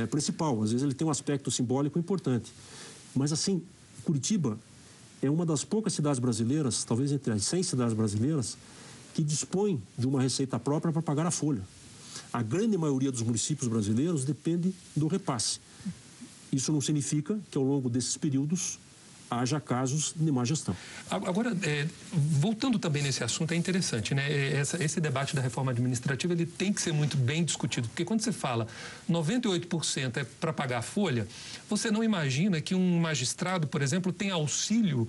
é, 0.00 0.06
principal. 0.06 0.62
Às 0.62 0.70
vezes 0.70 0.84
ele 0.84 0.94
tem 0.94 1.04
um 1.04 1.10
aspecto 1.10 1.50
simbólico 1.50 1.98
importante. 1.98 2.52
Mas, 3.12 3.32
assim, 3.32 3.60
Curitiba 4.04 4.56
é 5.20 5.28
uma 5.28 5.44
das 5.44 5.64
poucas 5.64 5.94
cidades 5.94 6.20
brasileiras, 6.20 6.84
talvez 6.84 7.10
entre 7.10 7.32
as 7.32 7.44
100 7.44 7.62
cidades 7.64 7.94
brasileiras, 7.94 8.56
que 9.18 9.24
dispõe 9.24 9.82
de 9.98 10.06
uma 10.06 10.22
receita 10.22 10.60
própria 10.60 10.92
para 10.92 11.02
pagar 11.02 11.26
a 11.26 11.30
folha. 11.32 11.62
A 12.32 12.40
grande 12.40 12.78
maioria 12.78 13.10
dos 13.10 13.20
municípios 13.20 13.66
brasileiros 13.66 14.24
depende 14.24 14.72
do 14.94 15.08
repasse. 15.08 15.58
Isso 16.52 16.70
não 16.70 16.80
significa 16.80 17.36
que 17.50 17.58
ao 17.58 17.64
longo 17.64 17.90
desses 17.90 18.16
períodos 18.16 18.78
haja 19.28 19.60
casos 19.60 20.14
de 20.14 20.30
má 20.30 20.44
gestão. 20.44 20.74
Agora, 21.10 21.52
é, 21.64 21.88
voltando 22.12 22.78
também 22.78 23.02
nesse 23.02 23.24
assunto, 23.24 23.50
é 23.50 23.56
interessante, 23.56 24.14
né? 24.14 24.30
É, 24.30 24.52
essa, 24.58 24.82
esse 24.82 25.00
debate 25.00 25.34
da 25.34 25.42
reforma 25.42 25.72
administrativa 25.72 26.32
ele 26.32 26.46
tem 26.46 26.72
que 26.72 26.80
ser 26.80 26.92
muito 26.92 27.16
bem 27.16 27.42
discutido, 27.42 27.88
porque 27.88 28.04
quando 28.04 28.20
você 28.20 28.30
fala 28.30 28.68
98% 29.10 30.16
é 30.16 30.24
para 30.40 30.52
pagar 30.52 30.78
a 30.78 30.82
folha, 30.82 31.26
você 31.68 31.90
não 31.90 32.04
imagina 32.04 32.60
que 32.60 32.72
um 32.72 33.00
magistrado, 33.00 33.66
por 33.66 33.82
exemplo, 33.82 34.12
tem 34.12 34.30
auxílio 34.30 35.08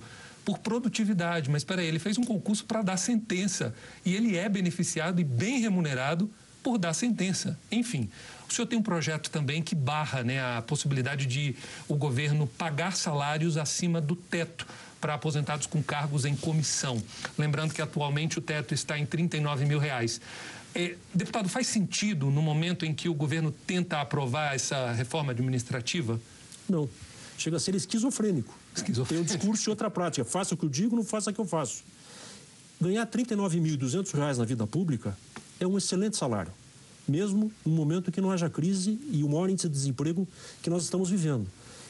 por 0.50 0.58
produtividade, 0.58 1.48
mas 1.48 1.62
espera 1.62 1.80
aí, 1.80 1.86
ele 1.86 1.98
fez 1.98 2.18
um 2.18 2.24
concurso 2.24 2.64
para 2.64 2.82
dar 2.82 2.96
sentença 2.96 3.74
e 4.04 4.14
ele 4.14 4.36
é 4.36 4.48
beneficiado 4.48 5.20
e 5.20 5.24
bem 5.24 5.60
remunerado 5.60 6.30
por 6.62 6.76
dar 6.76 6.92
sentença. 6.92 7.58
Enfim, 7.70 8.10
o 8.48 8.52
senhor 8.52 8.66
tem 8.66 8.78
um 8.78 8.82
projeto 8.82 9.30
também 9.30 9.62
que 9.62 9.74
barra 9.74 10.22
né, 10.22 10.40
a 10.40 10.62
possibilidade 10.62 11.26
de 11.26 11.54
o 11.88 11.94
governo 11.94 12.46
pagar 12.46 12.96
salários 12.96 13.56
acima 13.56 14.00
do 14.00 14.16
teto 14.16 14.66
para 15.00 15.14
aposentados 15.14 15.66
com 15.66 15.82
cargos 15.82 16.24
em 16.24 16.36
comissão. 16.36 17.02
Lembrando 17.38 17.72
que 17.72 17.80
atualmente 17.80 18.38
o 18.38 18.42
teto 18.42 18.74
está 18.74 18.98
em 18.98 19.06
39 19.06 19.64
mil 19.64 19.78
reais. 19.78 20.20
É, 20.74 20.96
deputado, 21.14 21.48
faz 21.48 21.66
sentido 21.66 22.26
no 22.26 22.42
momento 22.42 22.84
em 22.84 22.94
que 22.94 23.08
o 23.08 23.14
governo 23.14 23.50
tenta 23.50 24.00
aprovar 24.00 24.54
essa 24.54 24.92
reforma 24.92 25.32
administrativa? 25.32 26.20
Não. 26.68 26.88
Chega 27.38 27.56
a 27.56 27.60
ser 27.60 27.74
esquizofrênico. 27.74 28.59
Tem 29.08 29.18
um 29.18 29.24
discurso 29.24 29.68
e 29.68 29.70
outra 29.70 29.90
prática. 29.90 30.24
Faça 30.24 30.54
o 30.54 30.56
que 30.56 30.64
eu 30.64 30.68
digo, 30.68 30.96
não 30.96 31.04
faça 31.04 31.30
o 31.30 31.34
que 31.34 31.40
eu 31.40 31.46
faço. 31.46 31.82
Ganhar 32.80 33.04
R$ 33.04 33.24
39.200 33.24 34.36
na 34.36 34.44
vida 34.44 34.66
pública 34.66 35.16
é 35.58 35.66
um 35.66 35.76
excelente 35.76 36.16
salário, 36.16 36.52
mesmo 37.06 37.52
no 37.64 37.72
momento 37.72 38.10
que 38.10 38.20
não 38.20 38.30
haja 38.30 38.48
crise 38.48 38.98
e 39.10 39.22
o 39.22 39.28
maior 39.28 39.50
índice 39.50 39.68
de 39.68 39.74
desemprego 39.74 40.26
que 40.62 40.70
nós 40.70 40.84
estamos 40.84 41.10
vivendo. 41.10 41.46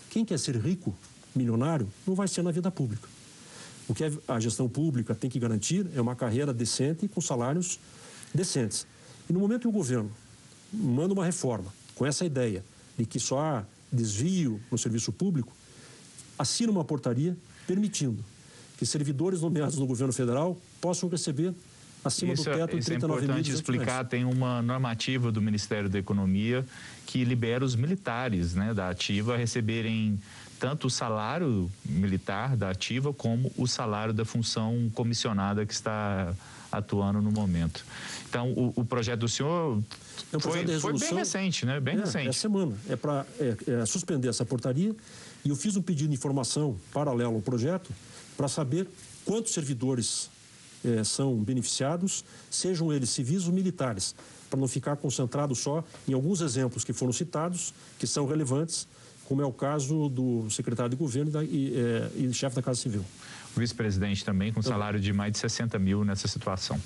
Quem 0.09 0.25
quer 0.25 0.39
ser 0.39 0.57
rico, 0.57 0.95
milionário, 1.35 1.89
não 2.05 2.15
vai 2.15 2.27
ser 2.27 2.43
na 2.43 2.51
vida 2.51 2.71
pública. 2.71 3.09
O 3.89 3.95
que 3.95 4.05
a 4.27 4.41
gestão 4.41 4.69
pública 4.69 5.15
tem 5.15 5.31
que 5.31 5.39
garantir 5.39 5.87
é 5.95 6.01
uma 6.01 6.17
carreira 6.17 6.53
decente 6.53 7.07
com 7.07 7.21
salários 7.21 7.79
decentes. 8.35 8.87
E 9.29 9.33
no 9.33 9.39
momento 9.39 9.63
que 9.63 9.69
o 9.69 9.73
governo 9.73 10.11
manda 10.73 11.13
uma 11.13 11.25
reforma 11.25 11.73
com 11.95 12.07
essa 12.07 12.25
ideia 12.25 12.65
de 12.97 13.05
que 13.05 13.21
só 13.21 13.41
há 13.41 13.65
desvio 13.93 14.61
no 14.71 14.79
serviço 14.79 15.13
público, 15.13 15.53
assina 16.41 16.73
uma 16.73 16.85
portaria 16.85 17.37
permitindo 17.67 18.25
que 18.79 18.87
servidores 18.87 19.43
nomeados 19.43 19.77
no 19.77 19.87
governo 19.87 20.13
federal 20.13 20.57
possam 20.81 21.09
receber 21.09 21.53
acima 22.03 22.33
isso, 22.33 22.45
do 22.45 22.57
teto 22.57 22.79
isso 22.79 22.93
é 22.93 22.97
importante 22.97 23.53
explicar. 23.53 24.07
Tem 24.07 24.25
uma 24.25 24.63
normativa 24.63 25.31
do 25.31 25.43
Ministério 25.43 25.91
da 25.91 25.99
Economia 25.99 26.65
que 27.05 27.23
libera 27.25 27.63
os 27.63 27.77
militares 27.77 28.55
né, 28.55 28.73
da 28.73 28.89
ativa 28.89 29.35
a 29.35 29.37
receberem 29.37 30.19
tanto 30.59 30.87
o 30.87 30.91
salário 30.91 31.71
militar 31.85 32.57
da 32.57 32.71
ativa 32.71 33.13
como 33.13 33.53
o 33.57 33.67
salário 33.67 34.15
da 34.15 34.25
função 34.25 34.91
comissionada 34.95 35.67
que 35.67 35.75
está 35.75 36.35
atuando 36.73 37.21
no 37.21 37.31
momento. 37.31 37.85
Então, 38.29 38.53
o, 38.53 38.73
o 38.77 38.85
projeto 38.85 39.21
do 39.21 39.29
senhor 39.29 39.83
é 40.33 40.37
um 40.37 40.41
foi, 40.41 40.67
foi, 40.79 40.99
bem 40.99 41.15
recente, 41.15 41.67
né? 41.67 41.81
Bem 41.81 41.97
é, 41.97 42.01
recente. 42.01 42.29
É 42.29 42.33
semana. 42.33 42.77
É 42.89 42.97
para 42.97 43.27
é, 43.39 43.57
é, 43.67 43.87
suspender 43.87 44.29
essa 44.29 44.45
portaria 44.45 44.95
e 45.45 45.49
eu 45.49 45.57
fiz 45.57 45.77
um 45.77 45.83
pedido 45.83 46.09
de 46.09 46.15
informação 46.15 46.79
paralelo 46.93 47.37
ao 47.37 47.43
projeto 47.43 47.93
para 48.37 48.49
saber 48.49 48.89
quantos 49.25 49.53
servidores 49.53 50.31
é, 50.85 51.05
são 51.05 51.37
beneficiados, 51.37 52.25
sejam 52.51 52.93
eles 52.93 53.11
civis 53.11 53.47
ou 53.47 53.53
militares, 53.53 54.15
para 54.49 54.59
não 54.59 54.67
ficar 54.67 54.97
concentrado 54.97 55.55
só 55.55 55.85
em 56.09 56.13
alguns 56.13 56.41
exemplos 56.41 56.85
que 56.85 56.93
foram 56.93 57.13
citados, 57.13 57.73
que 57.99 58.07
são 58.07 58.27
relevantes, 58.27 58.89
como 59.25 59.41
é 59.43 59.47
o 59.47 59.53
caso 59.53 60.09
do 60.09 60.51
secretário 60.51 60.91
de 60.91 60.97
governo 60.97 61.31
e, 61.31 61.33
da, 61.33 61.45
e, 61.45 61.75
é, 61.77 62.11
e 62.17 62.35
chefe 62.35 62.57
da 62.57 62.63
Casa 62.63 62.81
Civil. 62.81 63.05
O 63.57 63.61
vice-presidente 63.61 64.25
também 64.25 64.53
com 64.53 64.61
salário 64.63 64.99
de 64.99 65.13
mais 65.13 65.33
de 65.33 65.39
60 65.39 65.79
mil 65.79 66.05
nessa 66.05 66.27
situação. 66.27 66.81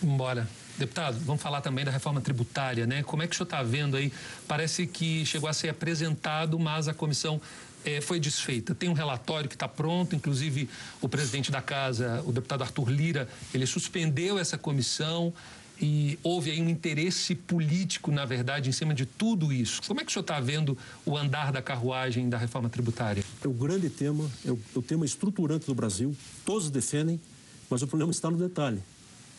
Bora. 0.00 0.48
Deputado, 0.78 1.18
vamos 1.24 1.42
falar 1.42 1.60
também 1.60 1.84
da 1.84 1.90
reforma 1.90 2.20
tributária, 2.20 2.86
né? 2.86 3.02
Como 3.02 3.22
é 3.22 3.26
que 3.26 3.34
o 3.34 3.36
senhor 3.36 3.44
está 3.44 3.62
vendo 3.62 3.96
aí? 3.96 4.12
Parece 4.48 4.86
que 4.86 5.24
chegou 5.26 5.48
a 5.48 5.52
ser 5.52 5.68
apresentado, 5.68 6.58
mas 6.58 6.88
a 6.88 6.94
comissão 6.94 7.40
é, 7.84 8.00
foi 8.00 8.18
desfeita. 8.18 8.74
Tem 8.74 8.88
um 8.88 8.94
relatório 8.94 9.48
que 9.48 9.54
está 9.54 9.68
pronto, 9.68 10.16
inclusive 10.16 10.68
o 11.00 11.08
presidente 11.08 11.50
da 11.50 11.60
casa, 11.60 12.22
o 12.24 12.32
deputado 12.32 12.62
Arthur 12.62 12.90
Lira, 12.90 13.28
ele 13.52 13.66
suspendeu 13.66 14.38
essa 14.38 14.56
comissão 14.56 15.32
e 15.80 16.18
houve 16.22 16.50
aí 16.50 16.62
um 16.62 16.68
interesse 16.68 17.34
político, 17.34 18.12
na 18.12 18.24
verdade, 18.24 18.68
em 18.68 18.72
cima 18.72 18.94
de 18.94 19.04
tudo 19.04 19.52
isso. 19.52 19.82
Como 19.86 20.00
é 20.00 20.04
que 20.04 20.10
o 20.10 20.12
senhor 20.12 20.22
está 20.22 20.38
vendo 20.38 20.78
o 21.04 21.16
andar 21.16 21.50
da 21.50 21.60
carruagem 21.60 22.28
da 22.28 22.38
reforma 22.38 22.68
tributária? 22.68 23.24
É 23.42 23.48
o 23.48 23.52
grande 23.52 23.90
tema, 23.90 24.30
é 24.44 24.50
o, 24.52 24.58
é 24.74 24.78
o 24.78 24.82
tema 24.82 25.04
estruturante 25.04 25.66
do 25.66 25.74
Brasil. 25.74 26.14
Todos 26.44 26.70
defendem, 26.70 27.20
mas 27.68 27.82
o 27.82 27.86
problema 27.86 28.12
está 28.12 28.30
no 28.30 28.36
detalhe. 28.36 28.80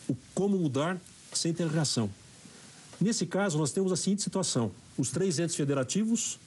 O 0.06 0.14
como 0.34 0.58
mudar 0.58 0.98
sem 1.38 1.52
reação. 1.52 2.10
Nesse 3.00 3.26
caso, 3.26 3.58
nós 3.58 3.72
temos 3.72 3.92
a 3.92 3.96
seguinte 3.96 4.22
situação: 4.22 4.70
os 4.96 5.10
três 5.10 5.38
entes 5.38 5.56
federativos 5.56 6.38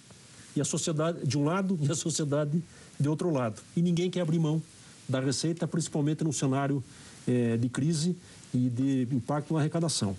e 0.56 0.62
a 0.62 0.66
sociedade 0.66 1.26
de 1.26 1.38
um 1.38 1.44
lado 1.44 1.78
e 1.84 1.92
a 1.92 1.96
sociedade 1.96 2.62
de 3.00 3.10
outro 3.10 3.30
lado. 3.30 3.62
E 3.76 3.82
ninguém 3.82 4.10
quer 4.10 4.22
abrir 4.22 4.40
mão 4.40 4.62
da 5.08 5.20
receita, 5.20 5.68
principalmente 5.68 6.24
num 6.24 6.32
cenário 6.32 6.84
é, 7.28 7.58
de 7.58 7.70
crise 7.70 8.16
e 8.54 8.70
de 8.70 9.08
impacto 9.12 9.54
na 9.54 9.60
arrecadação. 9.60 10.16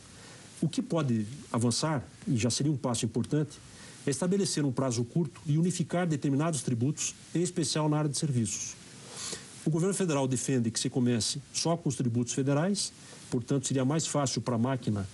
O 0.61 0.69
que 0.69 0.83
pode 0.83 1.27
avançar, 1.53 2.03
e 2.27 2.37
já 2.37 2.51
seria 2.51 2.73
um 2.73 2.77
passo 2.77 3.05
importante, 3.05 3.59
é 4.07 4.11
estabelecer 4.11 4.65
um 4.65 4.73
prazo 4.73 5.05
curto 5.05 5.41
e 5.47 5.59
unificar 5.59 6.07
determinados 6.07 6.63
tributos, 6.63 7.15
em 7.35 7.43
especial 7.43 7.89
na 7.89 7.99
área 7.99 8.11
de 8.11 8.19
serviços. 8.19 8.75
O 9.65 9.71
governo 9.71 9.95
federal 9.95 10.27
defende 10.27 10.71
que 10.71 10.81
se 10.81 10.89
comece 10.89 11.43
só 11.53 11.77
com 11.77 11.89
os 11.89 11.95
tributos 11.95 12.33
federais, 12.33 12.93
portanto, 13.31 13.67
seria 13.67 13.85
mais 13.85 14.07
fácil 14.07 14.41
para 14.41 14.55
a 14.55 14.59
máquina 14.59 15.07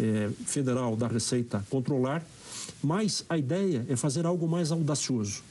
é, 0.00 0.30
federal 0.44 0.96
da 0.96 1.06
Receita 1.06 1.64
controlar 1.70 2.24
mas 2.82 3.24
a 3.28 3.36
ideia 3.36 3.84
é 3.88 3.96
fazer 3.96 4.26
algo 4.26 4.48
mais 4.48 4.70
audacioso. 4.70 5.42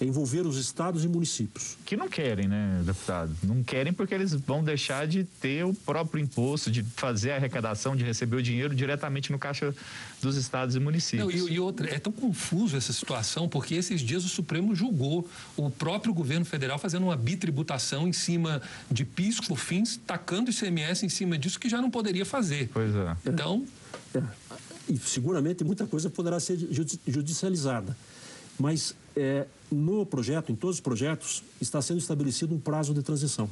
É 0.00 0.04
envolver 0.04 0.46
os 0.46 0.56
estados 0.58 1.04
e 1.04 1.08
municípios. 1.08 1.76
Que 1.84 1.96
não 1.96 2.08
querem, 2.08 2.46
né, 2.46 2.82
deputado? 2.84 3.34
Não 3.42 3.62
querem 3.62 3.92
porque 3.92 4.14
eles 4.14 4.34
vão 4.34 4.62
deixar 4.62 5.06
de 5.06 5.24
ter 5.24 5.64
o 5.64 5.72
próprio 5.72 6.22
imposto, 6.22 6.70
de 6.70 6.82
fazer 6.82 7.32
a 7.32 7.36
arrecadação, 7.36 7.96
de 7.96 8.04
receber 8.04 8.36
o 8.36 8.42
dinheiro 8.42 8.74
diretamente 8.74 9.32
no 9.32 9.38
caixa 9.38 9.74
dos 10.20 10.36
estados 10.36 10.76
e 10.76 10.80
municípios. 10.80 11.34
Não, 11.34 11.48
e, 11.48 11.54
e 11.54 11.60
outra, 11.60 11.88
é 11.88 11.98
tão 11.98 12.12
confuso 12.12 12.76
essa 12.76 12.92
situação, 12.92 13.48
porque 13.48 13.74
esses 13.74 14.00
dias 14.00 14.24
o 14.24 14.28
Supremo 14.28 14.74
julgou 14.74 15.28
o 15.56 15.70
próprio 15.70 16.12
governo 16.12 16.44
federal 16.44 16.78
fazendo 16.78 17.04
uma 17.04 17.16
bitributação 17.16 18.06
em 18.06 18.12
cima 18.12 18.60
de 18.90 19.04
PIS, 19.04 19.40
COFINS, 19.40 20.00
tacando 20.06 20.50
ICMS 20.50 21.06
em 21.06 21.08
cima 21.08 21.38
disso 21.38 21.58
que 21.58 21.68
já 21.68 21.80
não 21.80 21.90
poderia 21.90 22.26
fazer. 22.26 22.68
Pois 22.72 22.94
é. 22.94 23.16
Então. 23.24 23.66
É 24.14 24.22
e 24.88 24.96
seguramente 24.98 25.64
muita 25.64 25.86
coisa 25.86 26.08
poderá 26.08 26.38
ser 26.38 26.56
judicializada. 27.06 27.96
Mas 28.58 28.94
é, 29.16 29.46
no 29.70 30.06
projeto, 30.06 30.52
em 30.52 30.56
todos 30.56 30.76
os 30.76 30.80
projetos, 30.80 31.42
está 31.60 31.80
sendo 31.82 31.98
estabelecido 31.98 32.54
um 32.54 32.58
prazo 32.58 32.94
de 32.94 33.02
transição. 33.02 33.48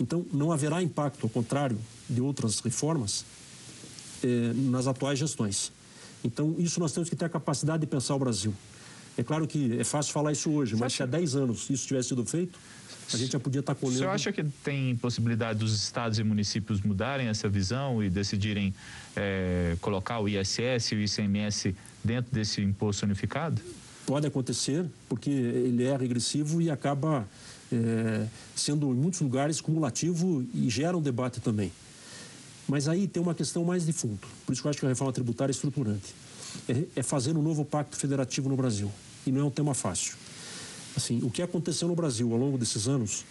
Então, 0.00 0.24
não 0.32 0.52
haverá 0.52 0.82
impacto, 0.82 1.24
ao 1.24 1.30
contrário 1.30 1.78
de 2.08 2.20
outras 2.20 2.60
reformas, 2.60 3.24
é, 4.22 4.52
nas 4.54 4.86
atuais 4.86 5.18
gestões. 5.18 5.72
Então, 6.24 6.54
isso 6.58 6.78
nós 6.80 6.92
temos 6.92 7.08
que 7.08 7.16
ter 7.16 7.24
a 7.24 7.28
capacidade 7.28 7.80
de 7.80 7.86
pensar 7.86 8.14
o 8.14 8.18
Brasil. 8.18 8.54
É 9.16 9.22
claro 9.22 9.46
que 9.46 9.78
é 9.78 9.84
fácil 9.84 10.12
falar 10.12 10.32
isso 10.32 10.50
hoje, 10.50 10.74
mas 10.76 10.92
se 10.92 11.02
há 11.02 11.06
10 11.06 11.36
anos 11.36 11.68
isso 11.68 11.86
tivesse 11.86 12.08
sido 12.08 12.24
feito, 12.24 12.58
a 13.12 13.16
gente 13.16 13.32
já 13.32 13.40
podia 13.40 13.60
estar 13.60 13.74
colhendo. 13.74 13.98
Senhor 13.98 14.10
acha 14.10 14.32
que 14.32 14.42
tem 14.42 14.96
possibilidade 14.96 15.58
dos 15.58 15.74
estados 15.74 16.18
e 16.18 16.24
municípios 16.24 16.80
mudarem 16.80 17.28
essa 17.28 17.48
visão 17.48 18.02
e 18.02 18.08
decidirem 18.08 18.74
é, 19.14 19.76
colocar 19.80 20.20
o 20.20 20.28
ISS 20.28 20.92
e 20.92 20.94
o 20.94 21.00
ICMS 21.00 21.74
dentro 22.02 22.32
desse 22.32 22.62
imposto 22.62 23.04
unificado? 23.04 23.60
Pode 24.06 24.26
acontecer, 24.26 24.84
porque 25.08 25.30
ele 25.30 25.84
é 25.84 25.96
regressivo 25.96 26.60
e 26.60 26.70
acaba 26.70 27.26
é, 27.72 28.26
sendo, 28.54 28.90
em 28.90 28.96
muitos 28.96 29.20
lugares, 29.20 29.60
cumulativo 29.60 30.44
e 30.54 30.68
gera 30.68 30.96
um 30.96 31.02
debate 31.02 31.40
também. 31.40 31.72
Mas 32.68 32.88
aí 32.88 33.06
tem 33.06 33.22
uma 33.22 33.34
questão 33.34 33.64
mais 33.64 33.86
de 33.86 33.92
fundo. 33.92 34.20
Por 34.46 34.52
isso 34.52 34.62
que 34.62 34.68
eu 34.68 34.70
acho 34.70 34.80
que 34.80 34.86
a 34.86 34.88
reforma 34.88 35.12
tributária 35.12 35.50
é 35.50 35.54
estruturante. 35.54 36.14
É, 36.68 36.84
é 36.96 37.02
fazer 37.02 37.36
um 37.36 37.42
novo 37.42 37.64
pacto 37.64 37.96
federativo 37.96 38.48
no 38.48 38.56
Brasil. 38.56 38.90
E 39.26 39.32
não 39.32 39.40
é 39.40 39.44
um 39.44 39.50
tema 39.50 39.74
fácil. 39.74 40.16
Assim, 40.96 41.20
o 41.22 41.30
que 41.30 41.42
aconteceu 41.42 41.88
no 41.88 41.94
Brasil 41.94 42.30
ao 42.32 42.38
longo 42.38 42.58
desses 42.58 42.88
anos 42.88 43.24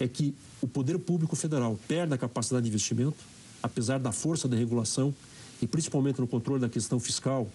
é 0.00 0.08
que 0.08 0.34
o 0.60 0.66
poder 0.66 0.98
público 0.98 1.36
federal 1.36 1.78
perde 1.86 2.14
a 2.14 2.18
capacidade 2.18 2.64
de 2.64 2.68
investimento, 2.68 3.16
apesar 3.62 3.98
da 3.98 4.10
força 4.10 4.48
da 4.48 4.56
regulação 4.56 5.14
e 5.62 5.66
principalmente 5.66 6.20
no 6.20 6.26
controle 6.26 6.60
da 6.60 6.68
questão 6.68 6.98
fiscal, 6.98 7.48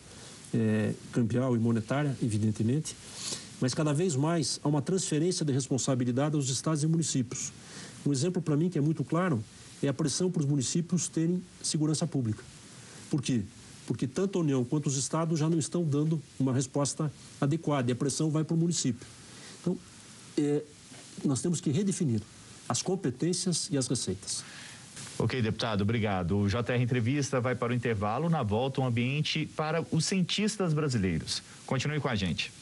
é, 0.53 0.93
cambial 1.11 1.55
e 1.55 1.59
monetária, 1.59 2.15
evidentemente, 2.21 2.95
mas 3.61 3.73
cada 3.73 3.93
vez 3.93 4.15
mais 4.15 4.59
há 4.63 4.67
uma 4.67 4.81
transferência 4.81 5.45
de 5.45 5.51
responsabilidade 5.51 6.35
aos 6.35 6.49
estados 6.49 6.83
e 6.83 6.87
municípios. 6.87 7.51
Um 8.05 8.11
exemplo 8.11 8.41
para 8.41 8.55
mim 8.55 8.69
que 8.69 8.77
é 8.77 8.81
muito 8.81 9.03
claro 9.03 9.43
é 9.81 9.87
a 9.87 9.93
pressão 9.93 10.31
para 10.31 10.41
os 10.41 10.45
municípios 10.45 11.07
terem 11.07 11.43
segurança 11.61 12.07
pública. 12.07 12.43
Por 13.09 13.21
quê? 13.21 13.41
Porque 13.87 14.07
tanto 14.07 14.37
a 14.37 14.41
União 14.41 14.63
quanto 14.63 14.87
os 14.87 14.97
estados 14.97 15.39
já 15.39 15.49
não 15.49 15.57
estão 15.57 15.83
dando 15.83 16.21
uma 16.39 16.53
resposta 16.53 17.11
adequada 17.39 17.89
e 17.89 17.93
a 17.93 17.95
pressão 17.95 18.29
vai 18.29 18.43
para 18.43 18.53
o 18.53 18.57
município. 18.57 19.05
Então, 19.61 19.77
é, 20.37 20.61
nós 21.25 21.41
temos 21.41 21.59
que 21.59 21.69
redefinir 21.71 22.21
as 22.67 22.81
competências 22.81 23.67
e 23.71 23.77
as 23.77 23.87
receitas. 23.87 24.43
Ok, 25.19 25.41
deputado, 25.41 25.81
obrigado. 25.81 26.37
O 26.37 26.47
JR 26.47 26.81
Entrevista 26.81 27.41
vai 27.41 27.53
para 27.53 27.73
o 27.73 27.75
intervalo. 27.75 28.29
Na 28.29 28.41
volta, 28.41 28.79
um 28.79 28.85
ambiente 28.85 29.45
para 29.45 29.85
os 29.91 30.05
cientistas 30.05 30.73
brasileiros. 30.73 31.43
Continue 31.65 31.99
com 31.99 32.07
a 32.07 32.15
gente. 32.15 32.53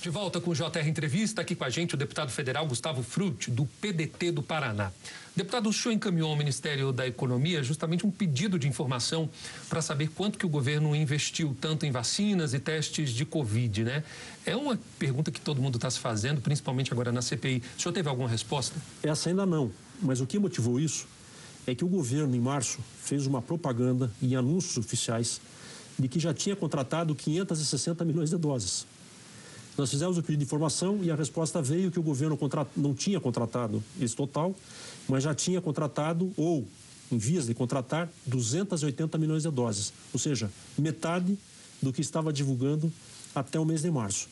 De 0.00 0.10
volta 0.10 0.40
com 0.40 0.52
o 0.52 0.54
JR 0.54 0.86
Entrevista, 0.86 1.42
aqui 1.42 1.56
com 1.56 1.64
a 1.64 1.70
gente 1.70 1.94
o 1.94 1.98
deputado 1.98 2.30
federal 2.30 2.64
Gustavo 2.68 3.02
Frutti, 3.02 3.50
do 3.50 3.66
PDT 3.66 4.30
do 4.30 4.44
Paraná. 4.44 4.92
Deputado, 5.34 5.68
o 5.68 5.72
senhor 5.72 5.92
encaminhou 5.92 6.30
ao 6.30 6.36
Ministério 6.36 6.92
da 6.92 7.04
Economia 7.04 7.64
justamente 7.64 8.06
um 8.06 8.10
pedido 8.10 8.60
de 8.60 8.68
informação 8.68 9.28
para 9.68 9.82
saber 9.82 10.08
quanto 10.10 10.38
que 10.38 10.46
o 10.46 10.48
governo 10.48 10.94
investiu 10.94 11.56
tanto 11.60 11.84
em 11.84 11.90
vacinas 11.90 12.54
e 12.54 12.60
testes 12.60 13.10
de 13.10 13.24
Covid, 13.24 13.82
né? 13.82 14.04
É 14.46 14.54
uma 14.54 14.78
pergunta 15.00 15.32
que 15.32 15.40
todo 15.40 15.60
mundo 15.60 15.74
está 15.76 15.90
se 15.90 15.98
fazendo, 15.98 16.40
principalmente 16.40 16.92
agora 16.92 17.10
na 17.10 17.20
CPI. 17.20 17.60
O 17.76 17.82
senhor 17.82 17.92
teve 17.92 18.08
alguma 18.08 18.28
resposta? 18.28 18.80
Essa 19.02 19.30
ainda 19.30 19.44
não, 19.44 19.72
mas 20.00 20.20
o 20.20 20.26
que 20.26 20.38
motivou 20.38 20.78
isso 20.78 21.08
é 21.66 21.74
que 21.74 21.84
o 21.84 21.88
governo, 21.88 22.36
em 22.36 22.40
março, 22.40 22.78
fez 23.02 23.26
uma 23.26 23.42
propaganda 23.42 24.12
em 24.22 24.36
anúncios 24.36 24.76
oficiais 24.76 25.40
de 25.98 26.06
que 26.06 26.20
já 26.20 26.32
tinha 26.32 26.54
contratado 26.54 27.16
560 27.16 28.04
milhões 28.04 28.30
de 28.30 28.36
doses. 28.36 28.86
Nós 29.78 29.90
fizemos 29.90 30.18
o 30.18 30.22
pedido 30.22 30.40
de 30.40 30.44
informação 30.44 30.98
e 31.04 31.10
a 31.10 31.14
resposta 31.14 31.62
veio 31.62 31.88
que 31.88 32.00
o 32.00 32.02
governo 32.02 32.36
não 32.76 32.92
tinha 32.92 33.20
contratado 33.20 33.80
esse 34.00 34.14
total, 34.16 34.52
mas 35.08 35.22
já 35.22 35.32
tinha 35.32 35.60
contratado 35.60 36.32
ou 36.36 36.66
em 37.12 37.16
vias 37.16 37.46
de 37.46 37.54
contratar 37.54 38.10
280 38.26 39.16
milhões 39.16 39.44
de 39.44 39.50
doses, 39.50 39.92
ou 40.12 40.18
seja, 40.18 40.50
metade 40.76 41.38
do 41.80 41.92
que 41.92 42.00
estava 42.00 42.32
divulgando 42.32 42.92
até 43.32 43.58
o 43.60 43.64
mês 43.64 43.82
de 43.82 43.90
março. 43.90 44.28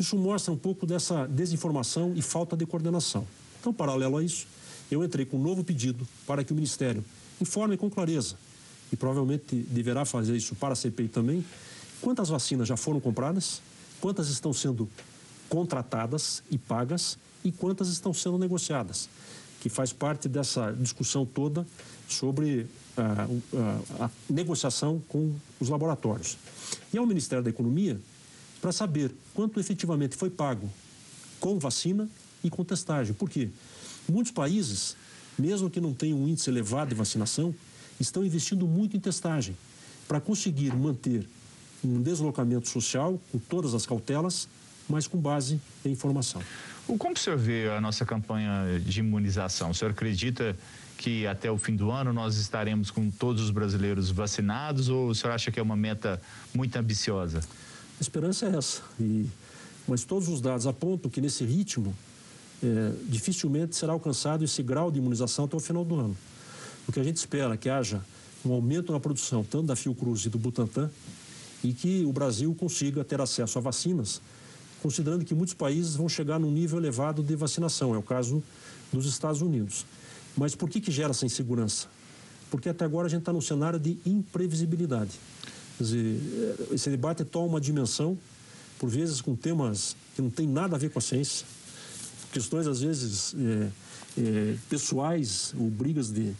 Isso 0.00 0.16
mostra 0.16 0.50
um 0.50 0.56
pouco 0.56 0.86
dessa 0.86 1.26
desinformação 1.26 2.14
e 2.16 2.22
falta 2.22 2.56
de 2.56 2.64
coordenação. 2.64 3.26
Então, 3.60 3.74
paralelo 3.74 4.16
a 4.16 4.24
isso, 4.24 4.46
eu 4.90 5.04
entrei 5.04 5.26
com 5.26 5.36
um 5.36 5.42
novo 5.42 5.62
pedido 5.62 6.08
para 6.26 6.42
que 6.42 6.52
o 6.52 6.56
Ministério 6.56 7.04
informe 7.38 7.76
com 7.76 7.90
clareza, 7.90 8.36
e 8.90 8.96
provavelmente 8.96 9.56
deverá 9.56 10.06
fazer 10.06 10.34
isso 10.34 10.54
para 10.54 10.72
a 10.72 10.76
CPI 10.76 11.08
também, 11.08 11.44
quantas 12.00 12.30
vacinas 12.30 12.66
já 12.66 12.78
foram 12.78 12.98
compradas, 12.98 13.60
quantas 14.00 14.28
estão 14.28 14.52
sendo 14.52 14.88
contratadas 15.48 16.42
e 16.50 16.58
pagas 16.58 17.18
e 17.44 17.52
quantas 17.52 17.88
estão 17.88 18.12
sendo 18.12 18.38
negociadas, 18.38 19.08
que 19.60 19.68
faz 19.68 19.92
parte 19.92 20.28
dessa 20.28 20.72
discussão 20.72 21.24
toda 21.24 21.66
sobre 22.08 22.66
a, 22.96 23.02
ah, 23.02 23.28
ah, 24.00 24.04
a 24.04 24.10
negociação 24.32 25.02
com 25.08 25.34
os 25.60 25.68
laboratórios. 25.68 26.36
E 26.92 26.98
ao 26.98 27.06
Ministério 27.06 27.44
da 27.44 27.50
Economia 27.50 28.00
para 28.60 28.72
saber 28.72 29.12
quanto 29.34 29.60
efetivamente 29.60 30.16
foi 30.16 30.30
pago 30.30 30.68
com 31.38 31.58
vacina 31.58 32.08
e 32.42 32.50
com 32.50 32.64
testagem. 32.64 33.14
Por 33.14 33.28
quê? 33.28 33.50
Muitos 34.08 34.32
países, 34.32 34.96
mesmo 35.38 35.70
que 35.70 35.80
não 35.80 35.92
tenham 35.92 36.18
um 36.18 36.28
índice 36.28 36.50
elevado 36.50 36.88
de 36.88 36.94
vacinação, 36.94 37.54
estão 38.00 38.24
investindo 38.24 38.66
muito 38.66 38.96
em 38.96 39.00
testagem 39.00 39.56
para 40.08 40.20
conseguir 40.20 40.74
manter 40.74 41.28
um 41.86 42.02
deslocamento 42.02 42.68
social 42.68 43.20
com 43.30 43.38
todas 43.38 43.74
as 43.74 43.86
cautelas, 43.86 44.48
mas 44.88 45.06
com 45.06 45.18
base 45.18 45.60
em 45.84 45.90
informação. 45.90 46.42
Como 46.98 47.14
o 47.14 47.18
senhor 47.18 47.38
vê 47.38 47.68
a 47.68 47.80
nossa 47.80 48.04
campanha 48.04 48.80
de 48.80 49.00
imunização? 49.00 49.70
O 49.70 49.74
senhor 49.74 49.90
acredita 49.90 50.56
que 50.96 51.26
até 51.26 51.50
o 51.50 51.58
fim 51.58 51.74
do 51.74 51.90
ano 51.90 52.12
nós 52.12 52.36
estaremos 52.36 52.90
com 52.90 53.10
todos 53.10 53.42
os 53.42 53.50
brasileiros 53.50 54.10
vacinados 54.10 54.88
ou 54.88 55.08
o 55.08 55.14
senhor 55.14 55.32
acha 55.32 55.50
que 55.50 55.58
é 55.58 55.62
uma 55.62 55.76
meta 55.76 56.20
muito 56.54 56.76
ambiciosa? 56.76 57.40
A 57.98 58.00
esperança 58.00 58.46
é 58.46 58.56
essa. 58.56 58.82
E, 59.00 59.26
mas 59.86 60.04
todos 60.04 60.28
os 60.28 60.40
dados 60.40 60.66
apontam 60.66 61.10
que 61.10 61.20
nesse 61.20 61.44
ritmo 61.44 61.94
é, 62.62 62.92
dificilmente 63.08 63.76
será 63.76 63.92
alcançado 63.92 64.44
esse 64.44 64.62
grau 64.62 64.90
de 64.90 64.98
imunização 64.98 65.44
até 65.44 65.56
o 65.56 65.60
final 65.60 65.84
do 65.84 65.96
ano. 65.96 66.16
O 66.88 66.92
que 66.92 67.00
a 67.00 67.04
gente 67.04 67.16
espera 67.16 67.54
é 67.54 67.56
que 67.56 67.68
haja 67.68 68.00
um 68.44 68.52
aumento 68.52 68.92
na 68.92 69.00
produção 69.00 69.42
tanto 69.42 69.66
da 69.66 69.76
Fiocruz 69.76 70.24
e 70.24 70.28
do 70.28 70.38
Butantan 70.38 70.90
e 71.66 71.72
que 71.72 72.04
o 72.04 72.12
Brasil 72.12 72.54
consiga 72.54 73.04
ter 73.04 73.20
acesso 73.20 73.58
a 73.58 73.60
vacinas, 73.60 74.20
considerando 74.80 75.24
que 75.24 75.34
muitos 75.34 75.54
países 75.54 75.96
vão 75.96 76.08
chegar 76.08 76.38
num 76.38 76.50
nível 76.50 76.78
elevado 76.78 77.22
de 77.22 77.34
vacinação, 77.34 77.92
é 77.92 77.98
o 77.98 78.02
caso 78.02 78.40
dos 78.92 79.04
Estados 79.06 79.42
Unidos. 79.42 79.84
Mas 80.36 80.54
por 80.54 80.70
que, 80.70 80.80
que 80.80 80.92
gera 80.92 81.10
essa 81.10 81.26
insegurança? 81.26 81.88
Porque 82.50 82.68
até 82.68 82.84
agora 82.84 83.08
a 83.08 83.10
gente 83.10 83.20
está 83.20 83.32
num 83.32 83.40
cenário 83.40 83.80
de 83.80 83.98
imprevisibilidade. 84.06 85.18
Quer 85.76 85.82
dizer, 85.82 86.20
esse 86.70 86.88
debate 86.88 87.24
toma 87.24 87.46
uma 87.46 87.60
dimensão, 87.60 88.16
por 88.78 88.88
vezes 88.88 89.20
com 89.20 89.34
temas 89.34 89.96
que 90.14 90.22
não 90.22 90.30
tem 90.30 90.46
nada 90.46 90.76
a 90.76 90.78
ver 90.78 90.90
com 90.90 91.00
a 91.00 91.02
ciência, 91.02 91.44
questões 92.32 92.68
às 92.68 92.80
vezes 92.80 93.34
é, 93.34 93.68
é, 94.20 94.56
pessoais 94.70 95.52
ou 95.58 95.68
brigas 95.68 96.12
de, 96.12 96.32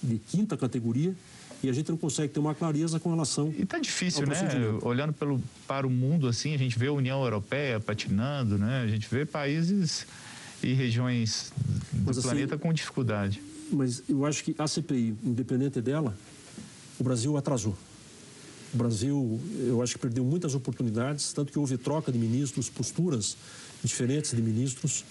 de 0.00 0.18
quinta 0.18 0.56
categoria, 0.56 1.16
e 1.62 1.68
a 1.68 1.72
gente 1.72 1.90
não 1.90 1.96
consegue 1.96 2.32
ter 2.32 2.38
uma 2.38 2.54
clareza 2.54 3.00
com 3.00 3.10
relação. 3.10 3.52
E 3.56 3.64
tá 3.64 3.78
difícil, 3.78 4.26
né? 4.26 4.34
Olhando 4.82 5.12
pelo, 5.12 5.42
para 5.66 5.86
o 5.86 5.90
mundo 5.90 6.28
assim, 6.28 6.54
a 6.54 6.58
gente 6.58 6.78
vê 6.78 6.86
a 6.86 6.92
União 6.92 7.22
Europeia 7.22 7.80
patinando, 7.80 8.56
né? 8.56 8.82
A 8.82 8.86
gente 8.86 9.08
vê 9.10 9.24
países 9.26 10.06
e 10.62 10.72
regiões 10.72 11.52
do 11.92 12.06
mas, 12.06 12.18
assim, 12.18 12.28
planeta 12.28 12.54
assim, 12.54 12.62
com 12.62 12.72
dificuldade. 12.72 13.42
Mas 13.72 14.02
eu 14.08 14.24
acho 14.24 14.44
que 14.44 14.54
a 14.58 14.66
CPI, 14.66 15.16
independente 15.22 15.80
dela, 15.80 16.16
o 16.98 17.04
Brasil 17.04 17.36
atrasou. 17.36 17.76
O 18.72 18.76
Brasil, 18.76 19.40
eu 19.66 19.82
acho 19.82 19.94
que 19.94 19.98
perdeu 19.98 20.24
muitas 20.24 20.54
oportunidades, 20.54 21.32
tanto 21.32 21.52
que 21.52 21.58
houve 21.58 21.76
troca 21.76 22.12
de 22.12 22.18
ministros, 22.18 22.68
posturas 22.68 23.36
diferentes 23.82 24.32
de 24.32 24.42
ministros. 24.42 25.04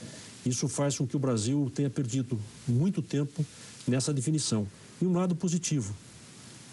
Isso 0.45 0.67
faz 0.67 0.97
com 0.97 1.07
que 1.07 1.15
o 1.15 1.19
Brasil 1.19 1.69
tenha 1.73 1.89
perdido 1.89 2.39
muito 2.67 3.01
tempo 3.01 3.45
nessa 3.87 4.13
definição. 4.13 4.67
E 5.01 5.05
um 5.05 5.13
lado 5.13 5.35
positivo, 5.35 5.95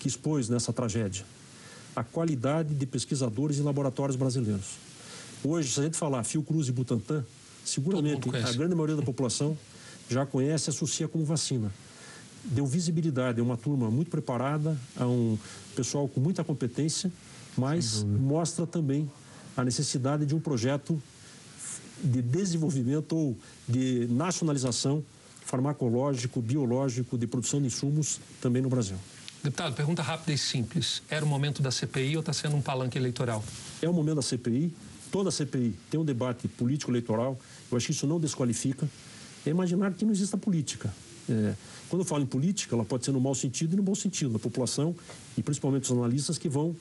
que 0.04 0.08
expôs 0.08 0.50
nessa 0.50 0.70
tragédia 0.70 1.24
a 1.96 2.04
qualidade 2.04 2.74
de 2.74 2.84
pesquisadores 2.84 3.56
e 3.56 3.62
laboratórios 3.62 4.16
brasileiros. 4.16 4.76
Hoje, 5.42 5.72
se 5.72 5.80
a 5.80 5.82
gente 5.84 5.96
falar 5.96 6.22
Fiocruz 6.24 6.68
e 6.68 6.72
Butantan, 6.72 7.24
seguramente 7.64 8.28
a 8.28 8.52
grande 8.52 8.74
maioria 8.74 8.96
da 8.96 9.02
população 9.02 9.56
já 10.10 10.26
conhece 10.26 10.68
e 10.68 10.70
associa 10.70 11.08
como 11.08 11.24
vacina. 11.24 11.72
Deu 12.44 12.66
visibilidade, 12.66 13.40
é 13.40 13.42
uma 13.42 13.56
turma 13.56 13.90
muito 13.90 14.10
preparada, 14.10 14.76
é 15.00 15.04
um 15.06 15.38
pessoal 15.74 16.06
com 16.06 16.20
muita 16.20 16.44
competência, 16.44 17.10
mas 17.56 18.02
mostra 18.02 18.66
também 18.66 19.10
a 19.56 19.64
necessidade 19.64 20.26
de 20.26 20.34
um 20.34 20.40
projeto 20.40 21.02
de 22.02 22.20
desenvolvimento 22.20 23.16
ou 23.16 23.38
de 23.66 24.06
nacionalização 24.08 25.02
farmacológico, 25.46 26.42
biológico, 26.42 27.16
de 27.16 27.26
produção 27.26 27.58
de 27.58 27.68
insumos 27.68 28.20
também 28.42 28.60
no 28.60 28.68
Brasil. 28.68 28.98
Deputado, 29.44 29.74
pergunta 29.74 30.00
rápida 30.00 30.32
e 30.32 30.38
simples. 30.38 31.02
Era 31.06 31.22
o 31.22 31.28
momento 31.28 31.60
da 31.60 31.70
CPI 31.70 32.16
ou 32.16 32.20
está 32.20 32.32
sendo 32.32 32.56
um 32.56 32.62
palanque 32.62 32.96
eleitoral? 32.96 33.44
É 33.82 33.86
o 33.86 33.92
momento 33.92 34.16
da 34.16 34.22
CPI. 34.22 34.74
Toda 35.12 35.30
CPI 35.30 35.74
tem 35.90 36.00
um 36.00 36.04
debate 36.04 36.48
político-eleitoral. 36.48 37.38
Eu 37.70 37.76
acho 37.76 37.84
que 37.84 37.92
isso 37.92 38.06
não 38.06 38.18
desqualifica. 38.18 38.88
É 39.44 39.50
imaginar 39.50 39.92
que 39.92 40.02
não 40.02 40.12
exista 40.12 40.38
política. 40.38 40.90
É, 41.28 41.52
quando 41.90 42.00
eu 42.00 42.06
falo 42.06 42.22
em 42.22 42.26
política, 42.26 42.74
ela 42.74 42.86
pode 42.86 43.04
ser 43.04 43.12
no 43.12 43.20
mau 43.20 43.34
sentido 43.34 43.74
e 43.74 43.76
no 43.76 43.82
bom 43.82 43.94
sentido, 43.94 44.32
da 44.32 44.38
população 44.38 44.96
e 45.36 45.42
principalmente 45.42 45.84
os 45.84 45.92
analistas 45.92 46.38
que 46.38 46.48
vão 46.48 46.74